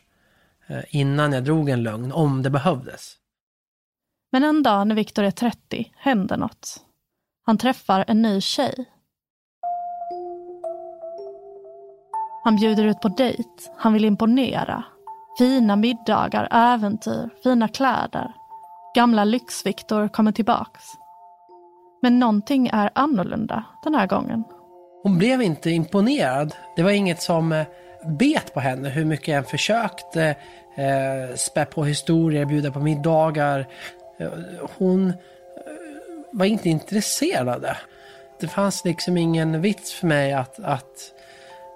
innan 0.90 1.32
jag 1.32 1.44
drog 1.44 1.68
en 1.68 1.82
lögn, 1.82 2.12
om 2.12 2.42
det 2.42 2.50
behövdes. 2.50 3.16
Men 4.32 4.44
en 4.44 4.62
dag 4.62 4.86
när 4.86 4.94
Viktor 4.94 5.24
är 5.24 5.30
30 5.30 5.92
händer 5.96 6.36
något. 6.36 6.76
Han 7.46 7.58
träffar 7.58 8.04
en 8.08 8.22
ny 8.22 8.40
tjej. 8.40 8.84
Han 12.44 12.56
bjuder 12.56 12.84
ut 12.84 13.00
på 13.00 13.08
dejt, 13.08 13.48
han 13.76 13.92
vill 13.92 14.04
imponera. 14.04 14.84
Fina 15.38 15.76
middagar, 15.76 16.48
äventyr, 16.50 17.30
fina 17.42 17.68
kläder. 17.68 18.32
Gamla 18.94 19.24
lyx-Viktor 19.24 20.08
kommer 20.08 20.32
tillbaks. 20.32 20.84
Men 22.02 22.18
någonting 22.18 22.68
är 22.72 22.90
annorlunda 22.94 23.64
den 23.84 23.94
här 23.94 24.06
gången. 24.06 24.44
Hon 25.02 25.18
blev 25.18 25.42
inte 25.42 25.70
imponerad. 25.70 26.54
Det 26.76 26.82
var 26.82 26.90
inget 26.90 27.22
som 27.22 27.52
eh, 27.52 27.66
bet 28.18 28.54
på 28.54 28.60
henne 28.60 28.88
hur 28.88 29.04
mycket 29.04 29.28
jag 29.28 29.38
än 29.38 29.44
försökte 29.44 30.36
eh, 30.76 31.36
spä 31.36 31.64
på 31.64 31.84
historier, 31.84 32.44
bjuda 32.44 32.72
på 32.72 32.80
middagar. 32.80 33.66
Eh, 34.18 34.28
hon 34.78 35.08
eh, 35.08 35.14
var 36.32 36.46
inte 36.46 36.68
intresserad 36.68 37.48
av 37.48 37.60
det. 37.60 37.76
Det 38.40 38.48
fanns 38.48 38.84
liksom 38.84 39.16
ingen 39.16 39.60
vits 39.60 39.92
för 39.92 40.06
mig 40.06 40.32
att, 40.32 40.60
att 40.62 41.12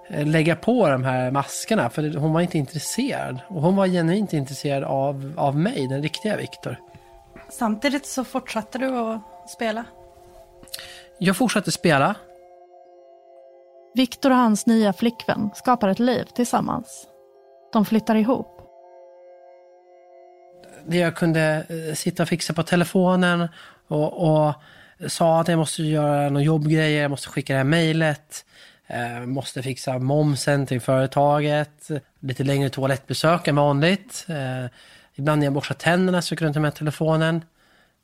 Eh, 0.07 0.25
lägga 0.25 0.55
på 0.55 0.89
de 0.89 1.03
här 1.03 1.31
maskerna 1.31 1.89
för 1.89 2.17
hon 2.17 2.33
var 2.33 2.41
inte 2.41 2.57
intresserad. 2.57 3.39
Och 3.47 3.61
hon 3.61 3.75
var 3.75 3.87
genuint 3.87 4.33
intresserad 4.33 4.83
av, 4.83 5.33
av 5.37 5.57
mig, 5.57 5.87
den 5.87 6.01
riktiga 6.01 6.37
Viktor. 6.37 6.79
Samtidigt 7.49 8.05
så 8.05 8.23
fortsatte 8.23 8.77
du 8.77 8.87
att 8.87 9.49
spela? 9.49 9.85
Jag 11.17 11.37
fortsatte 11.37 11.71
spela. 11.71 12.15
Viktor 13.93 14.29
och 14.29 14.37
hans 14.37 14.65
nya 14.65 14.93
flickvän 14.93 15.49
skapar 15.55 15.87
ett 15.87 15.99
liv 15.99 16.23
tillsammans. 16.35 17.07
De 17.73 17.85
flyttar 17.85 18.15
ihop. 18.15 18.54
Jag 20.89 21.15
kunde 21.15 21.65
eh, 21.69 21.95
sitta 21.95 22.23
och 22.23 22.29
fixa 22.29 22.53
på 22.53 22.63
telefonen 22.63 23.47
och, 23.87 24.45
och 24.47 24.53
sa 25.07 25.41
att 25.41 25.47
jag 25.47 25.57
måste 25.57 25.83
göra 25.83 26.29
några 26.29 26.43
jobbgrejer, 26.43 27.01
jag 27.01 27.11
måste 27.11 27.29
skicka 27.29 27.53
det 27.53 27.57
här 27.57 27.63
mejlet. 27.63 28.45
Eh, 28.87 29.25
måste 29.25 29.63
fixa 29.63 29.99
momsen 29.99 30.65
till 30.65 30.81
företaget. 30.81 31.91
Lite 32.19 32.43
längre 32.43 32.69
toalettbesök 32.69 33.47
än 33.47 33.55
vanligt. 33.55 34.25
Eh, 34.29 34.65
ibland 35.13 35.39
när 35.39 35.45
jag 35.45 35.53
borstar 35.53 35.75
tänderna 35.75 36.21
så 36.21 36.35
kunde 36.35 36.49
jag 36.49 36.53
ta 36.53 36.59
med 36.59 36.75
telefonen. 36.75 37.45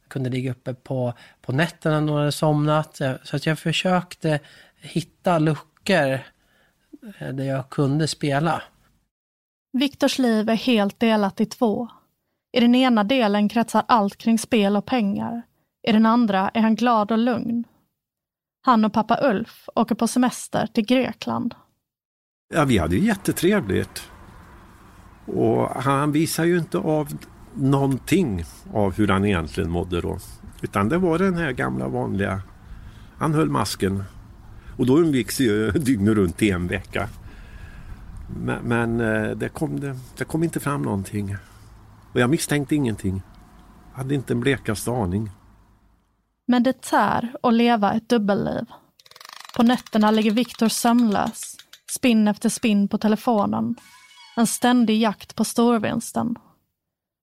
Jag 0.03 0.09
kunde 0.09 0.29
ligga 0.29 0.51
uppe 0.51 0.73
på, 0.73 1.13
på 1.41 1.51
nätterna 1.51 1.99
när 1.99 2.07
någon 2.07 2.19
hade 2.19 2.31
somnat. 2.31 3.01
Eh, 3.01 3.13
så 3.23 3.35
att 3.35 3.45
jag 3.45 3.59
försökte 3.59 4.39
hitta 4.81 5.39
luckor 5.39 6.19
eh, 7.17 7.29
där 7.33 7.43
jag 7.43 7.69
kunde 7.69 8.07
spela. 8.07 8.63
Viktors 9.73 10.19
liv 10.19 10.49
är 10.49 10.55
helt 10.55 10.99
delat 10.99 11.41
i 11.41 11.45
två. 11.45 11.87
I 12.53 12.59
den 12.59 12.75
ena 12.75 13.03
delen 13.03 13.49
kretsar 13.49 13.83
allt 13.87 14.17
kring 14.17 14.39
spel 14.39 14.77
och 14.77 14.85
pengar. 14.85 15.41
I 15.87 15.91
den 15.91 16.05
andra 16.05 16.49
är 16.49 16.61
han 16.61 16.75
glad 16.75 17.11
och 17.11 17.17
lugn. 17.17 17.63
Han 18.61 18.85
och 18.85 18.93
pappa 18.93 19.19
Ulf 19.21 19.69
åker 19.75 19.95
på 19.95 20.07
semester 20.07 20.67
till 20.67 20.85
Grekland. 20.85 21.55
Ja, 22.53 22.65
vi 22.65 22.77
hade 22.77 22.95
ju 22.95 23.05
jättetrevligt. 23.05 24.11
Och 25.25 25.69
han 25.69 26.11
visar 26.11 26.45
ju 26.45 26.57
inte 26.57 26.77
av 26.77 27.07
någonting 27.53 28.43
av 28.73 28.93
hur 28.93 29.07
han 29.07 29.25
egentligen 29.25 29.69
mådde 29.69 30.01
då. 30.01 30.17
Utan 30.61 30.89
det 30.89 30.97
var 30.97 31.19
den 31.19 31.35
här 31.35 31.51
gamla 31.51 31.87
vanliga. 31.87 32.41
Han 33.17 33.33
höll 33.33 33.49
masken. 33.49 34.03
Och 34.77 34.85
då 34.85 34.99
umgicks 34.99 35.39
ju 35.39 35.71
dygnet 35.75 36.15
runt 36.15 36.41
i 36.41 36.49
en 36.49 36.67
vecka. 36.67 37.09
Men, 38.43 38.63
men 38.63 39.01
eh, 39.01 39.31
det, 39.31 39.49
kom, 39.49 39.79
det, 39.79 39.97
det, 40.17 40.23
kom 40.23 40.43
inte 40.43 40.59
fram 40.59 40.81
någonting. 40.81 41.35
Och 42.13 42.19
jag 42.19 42.29
misstänkte 42.29 42.75
ingenting. 42.75 43.21
Jag 43.91 43.97
hade 43.97 44.15
inte 44.15 44.33
en 44.33 44.39
blekaste 44.39 44.91
aning. 44.91 45.29
Men 46.45 46.63
det 46.63 46.81
tär 46.81 47.35
att 47.43 47.53
leva 47.53 47.93
ett 47.93 48.09
dubbelliv. 48.09 48.65
På 49.55 49.63
nätterna 49.63 50.11
ligger 50.11 50.31
Viktor 50.31 50.67
sömnlös, 50.67 51.57
spinn 51.91 52.27
efter 52.27 52.49
spinn 52.49 52.87
på 52.87 52.97
telefonen. 52.97 53.75
En 54.35 54.47
ständig 54.47 55.01
jakt 55.01 55.35
på 55.35 55.43
storvinsten. 55.45 56.35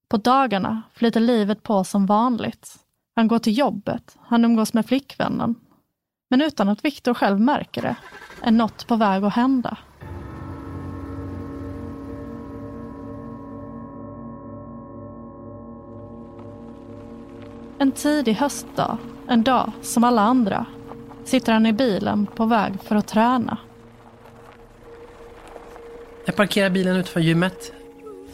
På 0.09 0.17
dagarna 0.17 0.83
flyter 0.95 1.21
livet 1.21 1.63
på 1.63 1.85
som 1.85 2.07
vanligt. 2.07 2.77
Han 3.17 3.29
går 3.29 3.39
till 3.39 3.59
jobbet, 3.59 4.17
han 4.21 4.45
umgås 4.45 4.75
med 4.75 4.87
flickvännen. 4.87 5.55
Men 6.31 6.43
utan 6.43 6.69
att 6.69 6.85
Viktor 6.85 7.15
själv 7.15 7.41
märker 7.41 7.83
det 7.83 7.97
är 8.43 8.51
något 8.51 8.87
på 8.87 8.97
väg 8.97 9.25
att 9.25 9.35
hända. 9.35 9.77
En 17.81 17.93
tidig 17.93 18.35
höstdag, 18.35 18.99
en 19.29 19.43
dag 19.43 19.73
som 19.83 20.05
alla 20.05 20.23
andra, 20.23 20.67
sitter 21.25 21.53
han 21.53 21.67
i 21.67 21.73
bilen 21.73 22.27
på 22.27 22.45
väg 22.45 22.73
för 22.83 22.97
att 22.97 23.09
träna. 23.09 23.59
Jag 26.27 26.37
parkerar 26.37 26.71
bilen 26.71 26.97
utanför 26.97 27.21
gymmet, 27.21 27.73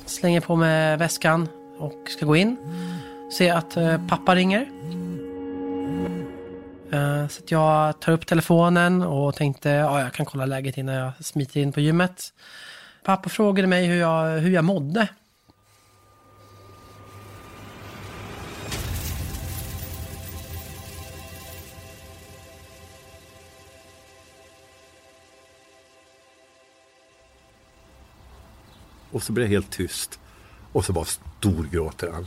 slänger 0.07 0.41
på 0.41 0.57
mig 0.57 0.97
väskan 0.97 1.49
och 1.79 2.09
ska 2.09 2.27
gå 2.27 2.37
in. 2.37 2.57
Ser 3.33 3.55
att 3.55 3.77
eh, 3.77 4.07
pappa 4.09 4.35
ringer. 4.35 4.71
Eh, 6.93 7.29
så 7.29 7.43
jag 7.47 8.01
tar 8.01 8.13
upp 8.13 8.27
telefonen 8.27 9.03
och 9.03 9.35
tänkte 9.35 9.71
ja, 9.71 10.01
jag 10.01 10.13
kan 10.13 10.27
kolla 10.27 10.47
läget 10.47 10.79
innan 10.79 10.95
jag 10.95 11.13
smiter 11.21 11.61
in 11.61 11.73
på 11.73 11.81
gymmet. 11.81 12.33
Pappa 13.03 13.29
frågade 13.29 13.69
mig 13.69 13.87
hur 13.87 13.97
jag, 13.97 14.39
hur 14.39 14.51
jag 14.51 14.65
mådde. 14.65 15.09
Och 29.14 29.22
så 29.22 29.33
blir 29.33 29.44
det 29.44 29.50
helt 29.50 29.70
tyst. 29.70 30.20
Och 30.72 30.85
så 30.85 30.92
bara 30.92 31.05
storgråter 31.05 32.12
han. 32.12 32.27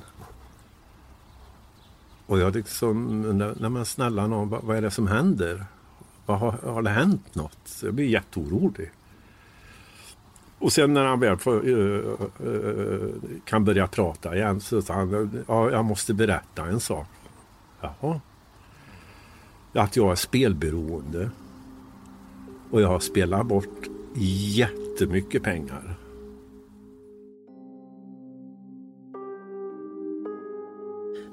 Och 2.25 2.39
jag 2.39 2.55
liksom 2.55 3.25
undrar, 3.25 3.55
nej 3.59 3.69
men 3.69 3.85
snälla 3.85 4.27
någon, 4.27 4.49
vad, 4.49 4.63
vad 4.63 4.77
är 4.77 4.81
det 4.81 4.91
som 4.91 5.07
händer? 5.07 5.65
Vad 6.25 6.39
har, 6.39 6.51
har 6.51 6.81
det 6.81 6.89
hänt 6.89 7.35
något? 7.35 7.57
Så 7.65 7.85
jag 7.85 7.93
blir 7.93 8.05
jätteorolig. 8.05 8.91
Och 10.59 10.73
sen 10.73 10.93
när 10.93 11.05
han 11.05 11.19
väl 11.19 11.37
får, 11.37 11.67
uh, 11.67 12.19
uh, 12.45 13.09
kan 13.45 13.65
börja 13.65 13.87
prata 13.87 14.35
igen 14.35 14.61
så 14.61 14.81
sa 14.81 14.93
han, 14.93 15.43
ja, 15.47 15.71
jag 15.71 15.85
måste 15.85 16.13
berätta 16.13 16.65
en 16.65 16.79
sak. 16.79 17.07
Jaha. 17.81 18.21
Att 19.73 19.95
jag 19.95 20.11
är 20.11 20.15
spelberoende. 20.15 21.29
Och 22.71 22.81
jag 22.81 22.87
har 22.87 22.99
spelat 22.99 23.45
bort 23.45 23.87
jättemycket 24.55 25.43
pengar. 25.43 25.97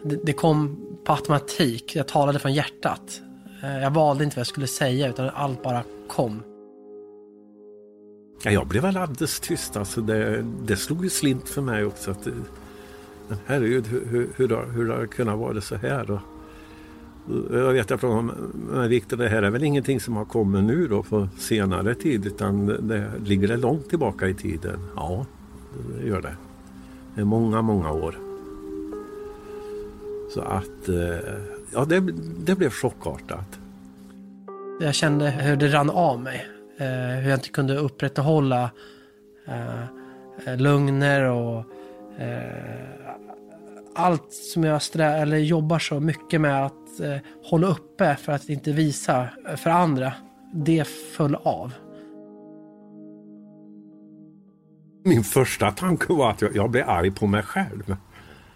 Det, 0.04 0.18
det 0.22 0.32
kom 0.32 0.76
på 1.04 1.12
automatik. 1.12 1.96
Jag 1.96 2.08
talade 2.08 2.38
från 2.38 2.54
hjärtat. 2.54 3.20
Eh, 3.62 3.82
jag 3.82 3.90
valde 3.90 4.24
inte 4.24 4.36
vad 4.36 4.40
jag 4.40 4.46
skulle 4.46 4.66
säga 4.66 5.08
utan 5.08 5.30
allt 5.34 5.62
bara 5.62 5.82
kom. 6.08 6.42
Ja, 8.42 8.50
jag 8.50 8.66
blev 8.66 8.82
väl 8.82 8.96
alldeles 8.96 9.40
tyst. 9.40 9.76
Alltså 9.76 10.00
det, 10.00 10.44
det 10.66 10.76
slog 10.76 11.04
ju 11.04 11.10
slint 11.10 11.48
för 11.48 11.62
mig 11.62 11.84
också. 11.84 12.10
Att 12.10 12.24
det, 12.24 12.32
Men 13.28 13.38
herregud, 13.46 13.86
hur, 13.86 14.06
hur, 14.06 14.30
hur, 14.36 14.72
hur 14.72 14.88
har 14.88 15.00
det 15.00 15.06
kunnat 15.06 15.38
vara 15.38 15.60
så 15.60 15.76
här 15.76 16.04
då? 16.04 16.20
Jag 17.50 17.72
vet 17.72 17.90
jag 17.90 18.00
frågade 18.00 18.32
men 18.72 18.88
Viktor, 18.88 19.16
det 19.16 19.28
här 19.28 19.42
är 19.42 19.50
väl 19.50 19.64
ingenting 19.64 20.00
som 20.00 20.16
har 20.16 20.24
kommit 20.24 20.64
nu 20.64 20.88
då 20.88 21.02
på 21.02 21.28
senare 21.38 21.94
tid 21.94 22.26
utan 22.26 22.66
det 22.66 23.10
ligger 23.24 23.48
det 23.48 23.56
långt 23.56 23.88
tillbaka 23.88 24.28
i 24.28 24.34
tiden? 24.34 24.80
Ja, 24.96 25.26
det 25.98 26.08
gör 26.08 26.22
det. 26.22 26.36
Det 27.14 27.20
är 27.20 27.24
många, 27.24 27.62
många 27.62 27.92
år. 27.92 28.23
Så 30.34 30.40
att, 30.40 30.88
eh, 30.88 31.34
ja 31.72 31.84
det, 31.84 32.00
det 32.46 32.54
blev 32.54 32.70
chockartat. 32.70 33.58
Jag 34.80 34.94
kände 34.94 35.30
hur 35.30 35.56
det 35.56 35.68
rann 35.68 35.90
av 35.90 36.20
mig. 36.20 36.46
Eh, 36.78 36.86
hur 37.22 37.30
jag 37.30 37.36
inte 37.36 37.48
kunde 37.48 37.76
upprätthålla 37.76 38.70
eh, 39.46 40.56
lugner 40.56 41.22
och 41.22 41.64
allt 43.94 44.32
som 44.32 44.64
jag 44.64 44.82
strä, 44.82 45.04
eller 45.04 45.36
jobbar 45.36 45.78
så 45.78 46.00
mycket 46.00 46.40
med 46.40 46.66
att 46.66 47.00
eh, 47.00 47.16
hålla 47.50 47.66
uppe 47.66 48.16
för 48.16 48.32
att 48.32 48.48
inte 48.48 48.72
visa 48.72 49.28
för 49.56 49.70
andra, 49.70 50.12
det 50.54 50.84
föll 50.88 51.34
av. 51.34 51.72
Min 55.04 55.24
första 55.24 55.70
tanke 55.70 56.12
var 56.12 56.30
att 56.30 56.42
jag, 56.42 56.56
jag 56.56 56.70
blev 56.70 56.88
arg 56.88 57.10
på 57.10 57.26
mig 57.26 57.42
själv. 57.42 57.96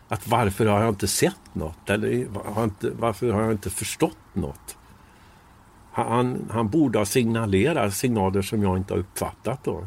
Att 0.08 0.28
varför 0.28 0.66
har 0.66 0.80
jag 0.80 0.88
inte 0.88 1.08
sett 1.08 1.54
något? 1.54 1.90
Eller 1.90 2.26
har 2.54 2.64
inte, 2.64 2.90
varför 2.90 3.32
har 3.32 3.42
jag 3.42 3.52
inte 3.52 3.70
förstått 3.70 4.16
något? 4.32 4.76
Han, 5.92 6.48
han 6.50 6.68
borde 6.68 6.98
ha 6.98 7.06
signalerat 7.06 7.94
signaler 7.94 8.42
som 8.42 8.62
jag 8.62 8.76
inte 8.76 8.94
har 8.94 8.98
uppfattat 8.98 9.64
då. 9.64 9.86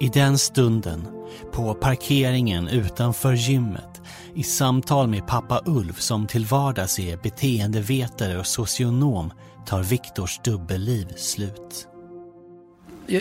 I 0.00 0.08
den 0.08 0.38
stunden, 0.38 1.08
på 1.52 1.74
parkeringen 1.74 2.68
utanför 2.68 3.32
gymmet, 3.32 4.02
i 4.34 4.42
samtal 4.42 5.08
med 5.08 5.26
pappa 5.26 5.62
Ulf 5.66 6.00
som 6.00 6.26
till 6.26 6.44
vardags 6.44 6.98
är 6.98 7.16
beteendevetare 7.16 8.38
och 8.38 8.46
socionom, 8.46 9.32
tar 9.66 9.82
Viktors 9.82 10.40
dubbelliv 10.44 11.08
slut. 11.16 11.89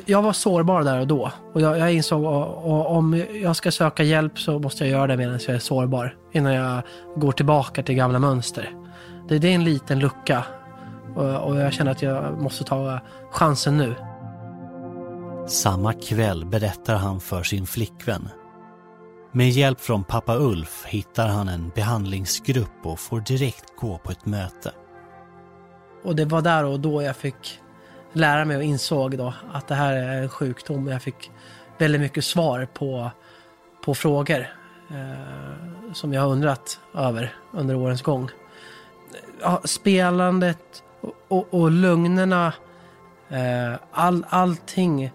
Jag 0.06 0.22
var 0.22 0.34
sårbar 0.34 0.84
där 0.84 1.00
och 1.00 1.08
då. 1.08 1.32
Och 1.54 1.62
jag, 1.62 1.78
jag 1.78 1.94
insåg 1.94 2.26
att 2.26 2.66
om 2.88 3.24
jag 3.42 3.56
ska 3.56 3.72
söka 3.72 4.04
hjälp 4.04 4.40
så 4.40 4.60
måste 4.60 4.84
jag 4.84 4.92
göra 4.92 5.08
det 5.08 5.18
medan 5.18 5.40
jag 5.48 5.56
är 5.56 5.60
sårbar. 5.60 6.16
Innan 6.32 6.54
jag 6.54 6.82
går 7.16 7.32
tillbaka 7.32 7.84
till 7.84 7.96
gamla 7.96 8.20
mönster. 8.20 8.74
Det, 9.30 9.40
det 9.40 9.48
är 9.48 9.56
en 9.56 9.64
liten 9.64 10.00
lucka. 10.00 10.44
Och, 11.16 11.36
och 11.36 11.60
jag 11.60 11.74
känner 11.74 11.92
att 11.92 12.02
jag 12.02 12.42
måste 12.42 12.64
ta 12.64 13.00
chansen 13.32 13.78
nu. 13.78 13.96
Samma 15.48 15.94
kväll 15.94 16.46
berättar 16.46 16.96
han 16.96 17.20
för 17.20 17.44
sin 17.44 17.66
flickvän. 17.66 18.30
Med 19.32 19.50
hjälp 19.50 19.80
från 19.80 20.04
pappa 20.04 20.36
Ulf 20.38 20.86
hittar 20.86 21.28
han 21.28 21.48
en 21.48 21.72
behandlingsgrupp 21.76 22.86
och 22.86 23.00
får 23.00 23.20
direkt 23.20 23.76
gå 23.76 23.98
på 23.98 24.12
ett 24.12 24.26
möte. 24.26 24.72
Och 26.04 26.16
det 26.16 26.26
var 26.26 26.42
där 26.42 26.66
och 26.66 26.80
då 26.80 27.04
jag 27.04 27.16
fick 27.16 27.60
lära 28.14 28.46
mig 28.46 28.58
och 28.58 28.64
insåg 28.64 29.18
då 29.18 29.34
att 29.52 29.68
det 29.68 29.76
här 29.76 29.94
är 29.94 30.22
en 30.22 30.30
sjukdom. 30.30 30.88
Jag 30.88 31.02
fick 31.02 31.32
väldigt 31.78 32.02
mycket 32.02 32.26
svar 32.26 32.68
på, 32.74 33.12
på 33.86 33.96
frågor 33.96 34.48
eh, 34.92 35.94
som 35.94 36.14
jag 36.14 36.22
har 36.22 36.30
undrat 36.30 36.80
över 36.96 37.36
under 37.52 37.76
årens 37.76 38.02
gång. 38.02 38.30
Ja, 39.42 39.62
spelandet 39.64 40.84
och, 41.02 41.14
och, 41.28 41.54
och 41.54 41.72
lugnerna, 41.72 42.54
eh, 43.30 43.74
all, 43.92 44.26
allting 44.30 45.12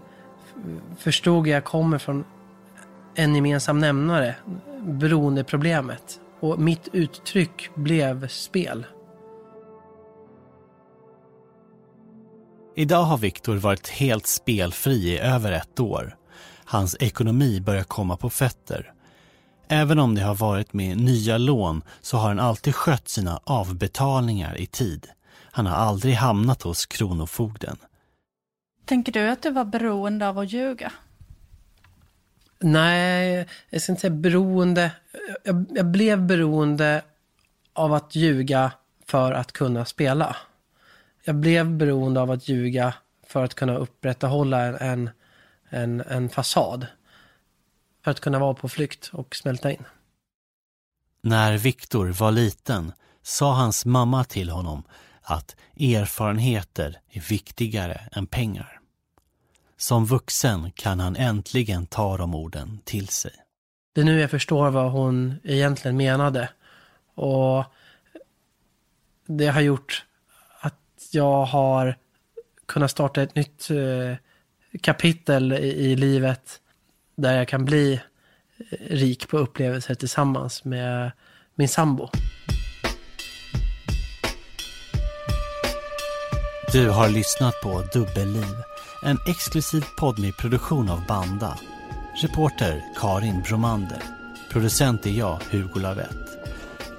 förstod 0.98 1.46
jag 1.46 1.64
kommer 1.64 1.98
från 1.98 2.24
en 3.14 3.34
gemensam 3.34 3.78
nämnare, 3.78 4.34
beroendeproblemet. 4.80 6.20
Och 6.40 6.58
mitt 6.58 6.88
uttryck 6.92 7.70
blev 7.74 8.28
spel. 8.28 8.86
Idag 12.76 13.02
har 13.02 13.18
Viktor 13.18 13.56
varit 13.56 13.88
helt 13.88 14.26
spelfri 14.26 14.94
i 14.94 15.18
över 15.18 15.52
ett 15.52 15.80
år. 15.80 16.16
Hans 16.64 16.96
ekonomi 17.00 17.60
börjar 17.60 17.84
komma 17.84 18.16
på 18.16 18.30
fötter. 18.30 18.92
Även 19.68 19.98
om 19.98 20.14
det 20.14 20.22
har 20.22 20.34
varit 20.34 20.72
med 20.72 20.96
nya 20.96 21.38
lån 21.38 21.82
så 22.00 22.16
har 22.16 22.28
han 22.28 22.38
alltid 22.38 22.74
skött 22.74 23.08
sina 23.08 23.40
avbetalningar 23.44 24.60
i 24.60 24.66
tid. 24.66 25.06
Han 25.52 25.66
har 25.66 25.76
aldrig 25.76 26.14
hamnat 26.14 26.62
hos 26.62 26.86
Kronofogden. 26.86 27.76
Tänker 28.84 29.12
du 29.12 29.28
att 29.28 29.42
du 29.42 29.50
var 29.50 29.64
beroende 29.64 30.28
av 30.28 30.38
att 30.38 30.52
ljuga? 30.52 30.92
Nej, 32.60 33.48
jag 33.70 33.82
ska 33.82 33.92
inte 33.92 34.00
säga 34.00 34.10
beroende. 34.10 34.92
Jag, 35.44 35.66
jag, 35.74 35.86
blev 35.86 36.26
beroende 36.26 37.02
av 37.72 37.92
att 37.92 38.14
ljuga 38.14 38.72
för 39.06 39.32
att 39.32 39.52
kunna 39.52 39.84
spela. 39.84 40.36
Jag 41.26 41.36
blev 41.36 41.76
beroende 41.76 42.20
av 42.20 42.30
att 42.30 42.48
ljuga 42.48 42.94
för 43.26 43.44
att 43.44 43.54
kunna 43.54 43.76
upprätthålla 43.76 44.78
en, 44.78 45.10
en, 45.68 46.00
en 46.00 46.28
fasad. 46.28 46.86
För 48.04 48.10
att 48.10 48.20
kunna 48.20 48.38
vara 48.38 48.54
på 48.54 48.68
flykt 48.68 49.10
och 49.12 49.36
smälta 49.36 49.72
in. 49.72 49.84
När 51.22 51.58
Viktor 51.58 52.06
var 52.06 52.32
liten 52.32 52.92
sa 53.22 53.54
hans 53.54 53.84
mamma 53.84 54.24
till 54.24 54.50
honom 54.50 54.82
att 55.22 55.56
erfarenheter 55.80 57.00
är 57.10 57.20
viktigare 57.20 58.00
än 58.12 58.26
pengar. 58.26 58.80
Som 59.76 60.06
vuxen 60.06 60.70
kan 60.70 61.00
han 61.00 61.16
äntligen 61.16 61.86
ta 61.86 62.16
de 62.16 62.34
orden 62.34 62.78
till 62.84 63.08
sig. 63.08 63.32
Det 63.94 64.00
är 64.00 64.04
nu 64.04 64.20
jag 64.20 64.30
förstår 64.30 64.70
vad 64.70 64.92
hon 64.92 65.34
egentligen 65.44 65.96
menade. 65.96 66.48
Och 67.14 67.64
det 69.26 69.46
har 69.46 69.60
gjort 69.60 70.04
att 71.04 71.14
jag 71.14 71.44
har 71.44 71.96
kunnat 72.66 72.90
starta 72.90 73.22
ett 73.22 73.34
nytt 73.34 73.70
eh, 73.70 74.16
kapitel 74.80 75.52
i, 75.52 75.56
i 75.56 75.96
livet 75.96 76.60
där 77.16 77.36
jag 77.36 77.48
kan 77.48 77.64
bli 77.64 78.00
eh, 78.58 78.78
rik 78.90 79.28
på 79.28 79.38
upplevelser 79.38 79.94
tillsammans 79.94 80.64
med 80.64 81.12
min 81.54 81.68
sambo. 81.68 82.08
Du 86.72 86.88
har 86.88 87.08
lyssnat 87.08 87.54
på 87.62 87.82
Dubbelliv, 87.92 88.54
en 89.04 89.18
exklusiv 89.28 89.84
podmi-produktion 89.98 90.88
av 90.88 91.06
Banda. 91.06 91.58
Reporter 92.22 92.84
Karin 92.96 93.42
Bromander. 93.42 94.02
Producent 94.52 95.06
är 95.06 95.10
jag, 95.10 95.38
Hugo 95.50 95.80
Lavett. 95.80 96.28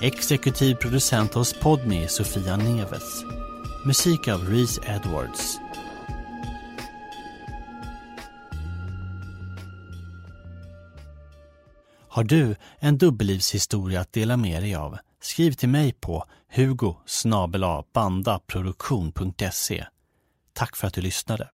Exekutiv 0.02 0.76
producent 0.76 1.34
hos 1.34 1.54
Podmi 1.54 2.08
Sofia 2.08 2.58
Neves. 2.58 3.24
Musik 3.86 4.28
av 4.28 4.50
Reese 4.50 4.80
Edwards. 4.86 5.60
Har 12.08 12.24
du 12.24 12.56
en 12.80 12.98
dubbellivshistoria 12.98 14.02
att 14.02 14.14
dela 14.14 14.38
med 14.38 14.64
dig 14.64 14.76
av? 14.76 14.98
Skriv 15.22 15.52
till 15.52 15.70
mig 15.70 15.94
på 15.94 16.26
hugo 16.50 16.96
bandaproduktion.se. 17.94 19.86
Tack 20.54 20.76
för 20.76 20.88
att 20.88 20.94
du 20.94 21.02
lyssnade. 21.02 21.50